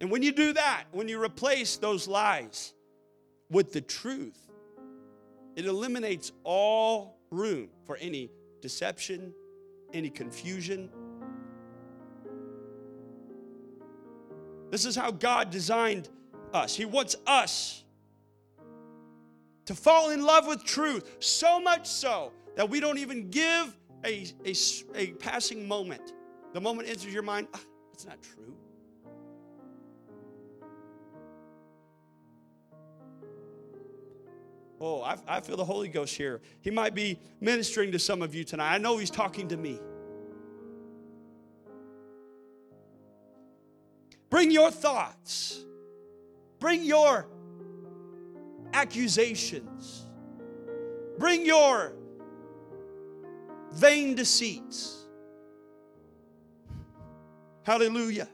[0.00, 2.74] And when you do that, when you replace those lies
[3.50, 4.38] with the truth,
[5.56, 8.30] it eliminates all room for any
[8.60, 9.32] deception,
[9.92, 10.90] any confusion.
[14.70, 16.08] This is how God designed
[16.52, 16.76] us.
[16.76, 17.84] He wants us
[19.64, 24.26] to fall in love with truth, so much so that we don't even give a,
[24.44, 24.54] a,
[24.94, 26.12] a passing moment.
[26.52, 27.60] The moment enters your mind, ah,
[27.92, 28.54] it's not true.
[34.80, 36.40] Oh, I, I feel the Holy Ghost here.
[36.60, 38.74] He might be ministering to some of you tonight.
[38.74, 39.80] I know He's talking to me.
[44.30, 45.64] Bring your thoughts,
[46.60, 47.26] bring your
[48.72, 50.04] accusations,
[51.18, 51.94] bring your
[53.72, 55.06] vain deceits.
[57.62, 58.28] Hallelujah.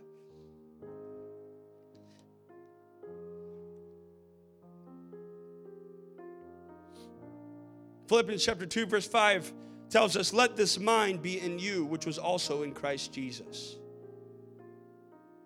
[8.15, 9.53] Philippians chapter 2, verse 5
[9.91, 13.75] tells us, Let this mind be in you, which was also in Christ Jesus.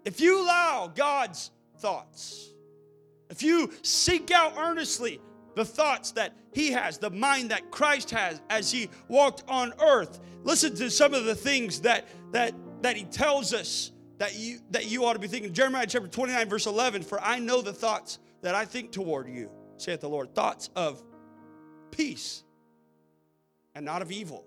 [0.04, 2.50] If you allow God's thoughts,
[3.30, 5.18] if you seek out earnestly
[5.54, 10.20] the thoughts that He has, the mind that Christ has as He walked on earth,
[10.44, 12.52] listen to some of the things that, that,
[12.82, 15.54] that He tells us that you, that you ought to be thinking.
[15.54, 19.50] Jeremiah chapter 29, verse 11 For I know the thoughts that I think toward you,
[19.78, 21.02] saith the Lord, thoughts of
[21.90, 22.44] peace
[23.78, 24.44] and not of evil.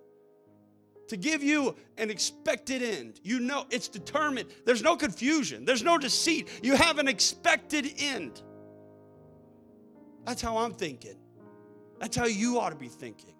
[1.08, 3.22] To give you an expected end.
[3.24, 4.50] You know it's determined.
[4.66, 6.50] There's no confusion, there's no deceit.
[6.62, 8.42] You have an expected end.
[10.26, 11.16] That's how I'm thinking.
[12.00, 13.34] That's how you ought to be thinking.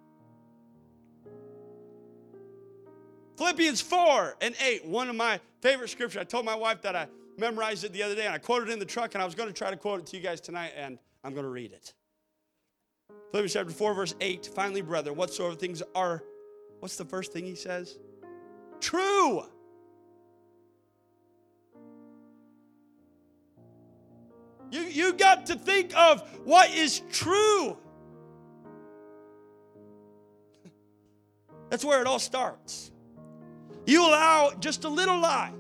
[3.38, 6.22] Philippians 4 and 8, one of my favorite scriptures.
[6.22, 8.74] I told my wife that I memorized it the other day and I quoted it
[8.74, 10.40] in the truck and I was going to try to quote it to you guys
[10.40, 11.94] tonight and I'm going to read it.
[13.32, 14.50] Philippians chapter 4, verse 8.
[14.54, 16.24] Finally, brethren, whatsoever things are,
[16.80, 17.98] what's the first thing he says?
[18.80, 19.44] True.
[24.72, 27.78] You, you got to think of what is true.
[31.70, 32.92] That's where it all starts.
[33.86, 35.54] You allow just a little lie,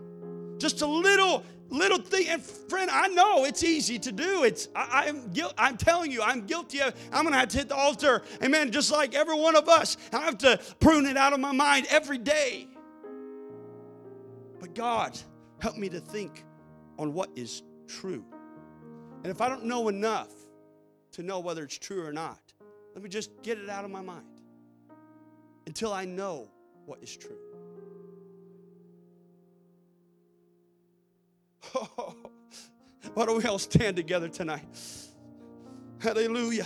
[0.57, 2.27] just a little little thing.
[2.27, 4.43] And friend, I know it's easy to do.
[4.43, 5.53] It's I, am guilt.
[5.57, 6.93] I'm telling you, I'm guilty of.
[7.11, 8.21] I'm gonna have to hit the altar.
[8.43, 8.71] Amen.
[8.71, 11.87] Just like every one of us, I have to prune it out of my mind
[11.89, 12.67] every day.
[14.59, 15.17] But God,
[15.59, 16.45] help me to think
[16.99, 18.23] on what is true.
[19.23, 20.29] And if I don't know enough
[21.13, 22.39] to know whether it's true or not,
[22.93, 24.25] let me just get it out of my mind
[25.65, 26.49] until I know
[26.85, 27.37] what is true.
[31.75, 32.15] Oh,
[33.13, 34.65] why don't we all stand together tonight?
[35.99, 36.65] Hallelujah.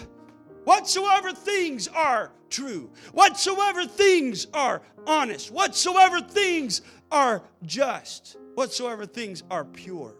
[0.63, 6.81] Whatsoever things are true, whatsoever things are honest, whatsoever things
[7.11, 10.15] are just, whatsoever things are pure,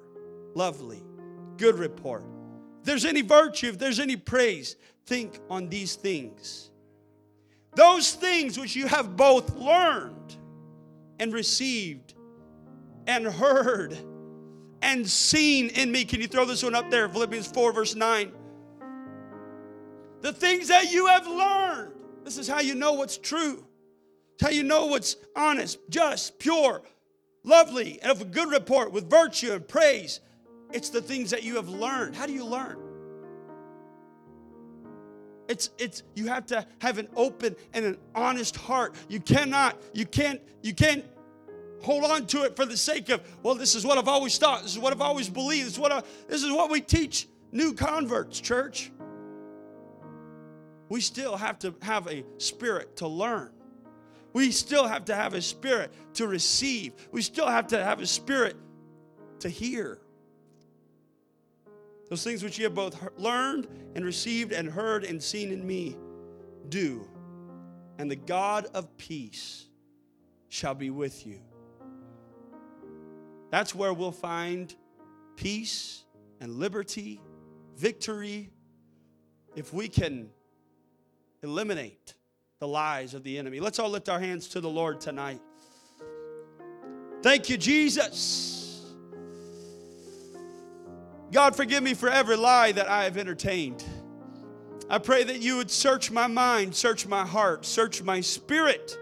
[0.54, 1.02] lovely,
[1.58, 2.24] good report.
[2.80, 6.70] If there's any virtue, if there's any praise, think on these things.
[7.76, 10.36] Those things which you have both learned
[11.20, 12.14] and received
[13.08, 13.98] and heard
[14.82, 16.06] and seen in me.
[16.06, 17.10] Can you throw this one up there?
[17.10, 18.32] Philippians 4, verse 9.
[20.22, 21.94] The things that you have learned.
[22.24, 23.66] This is how you know what's true.
[24.34, 26.82] It's how you know what's honest, just, pure,
[27.44, 30.20] lovely, and of a good report with virtue and praise.
[30.74, 32.16] It's the things that you have learned.
[32.16, 32.78] How do you learn?
[35.48, 38.96] It's it's you have to have an open and an honest heart.
[39.08, 41.06] You cannot, you can't, you can't
[41.86, 44.64] hold on to it for the sake of, well, this is what I've always thought.
[44.64, 45.68] This is what I've always believed.
[45.68, 48.92] This is what, I, this is what we teach new converts, church.
[50.90, 53.52] We still have to have a spirit to learn.
[54.34, 56.94] We still have to have a spirit to receive.
[57.12, 58.58] We still have to have a spirit
[59.40, 60.00] to hear.
[62.10, 65.96] Those things which you have both learned and received and heard and seen in me,
[66.70, 67.08] do.
[67.98, 69.68] And the God of peace
[70.50, 71.40] shall be with you.
[73.56, 74.76] That's where we'll find
[75.38, 76.04] peace
[76.42, 77.22] and liberty,
[77.78, 78.50] victory,
[79.56, 80.28] if we can
[81.42, 82.16] eliminate
[82.60, 83.62] the lies of the enemy.
[83.62, 85.40] Let's all lift our hands to the Lord tonight.
[87.22, 88.92] Thank you, Jesus.
[91.32, 93.86] God, forgive me for every lie that I have entertained.
[94.90, 98.98] I pray that you would search my mind, search my heart, search my spirit.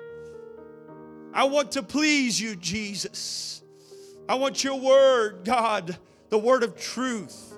[1.34, 3.63] I want to please you, Jesus.
[4.28, 5.98] I want your word, God,
[6.30, 7.54] the word of truth.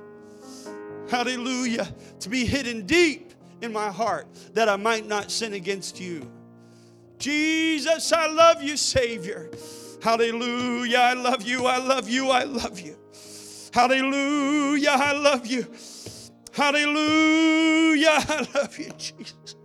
[1.09, 1.87] Hallelujah.
[2.21, 6.29] To be hidden deep in my heart that I might not sin against you.
[7.19, 9.49] Jesus, I love you, Savior.
[10.01, 10.97] Hallelujah.
[10.97, 11.65] I love you.
[11.65, 12.29] I love you.
[12.29, 12.97] I love you.
[13.73, 14.89] Hallelujah.
[14.91, 15.65] I love you.
[16.51, 18.09] Hallelujah.
[18.09, 19.55] I love you, Jesus.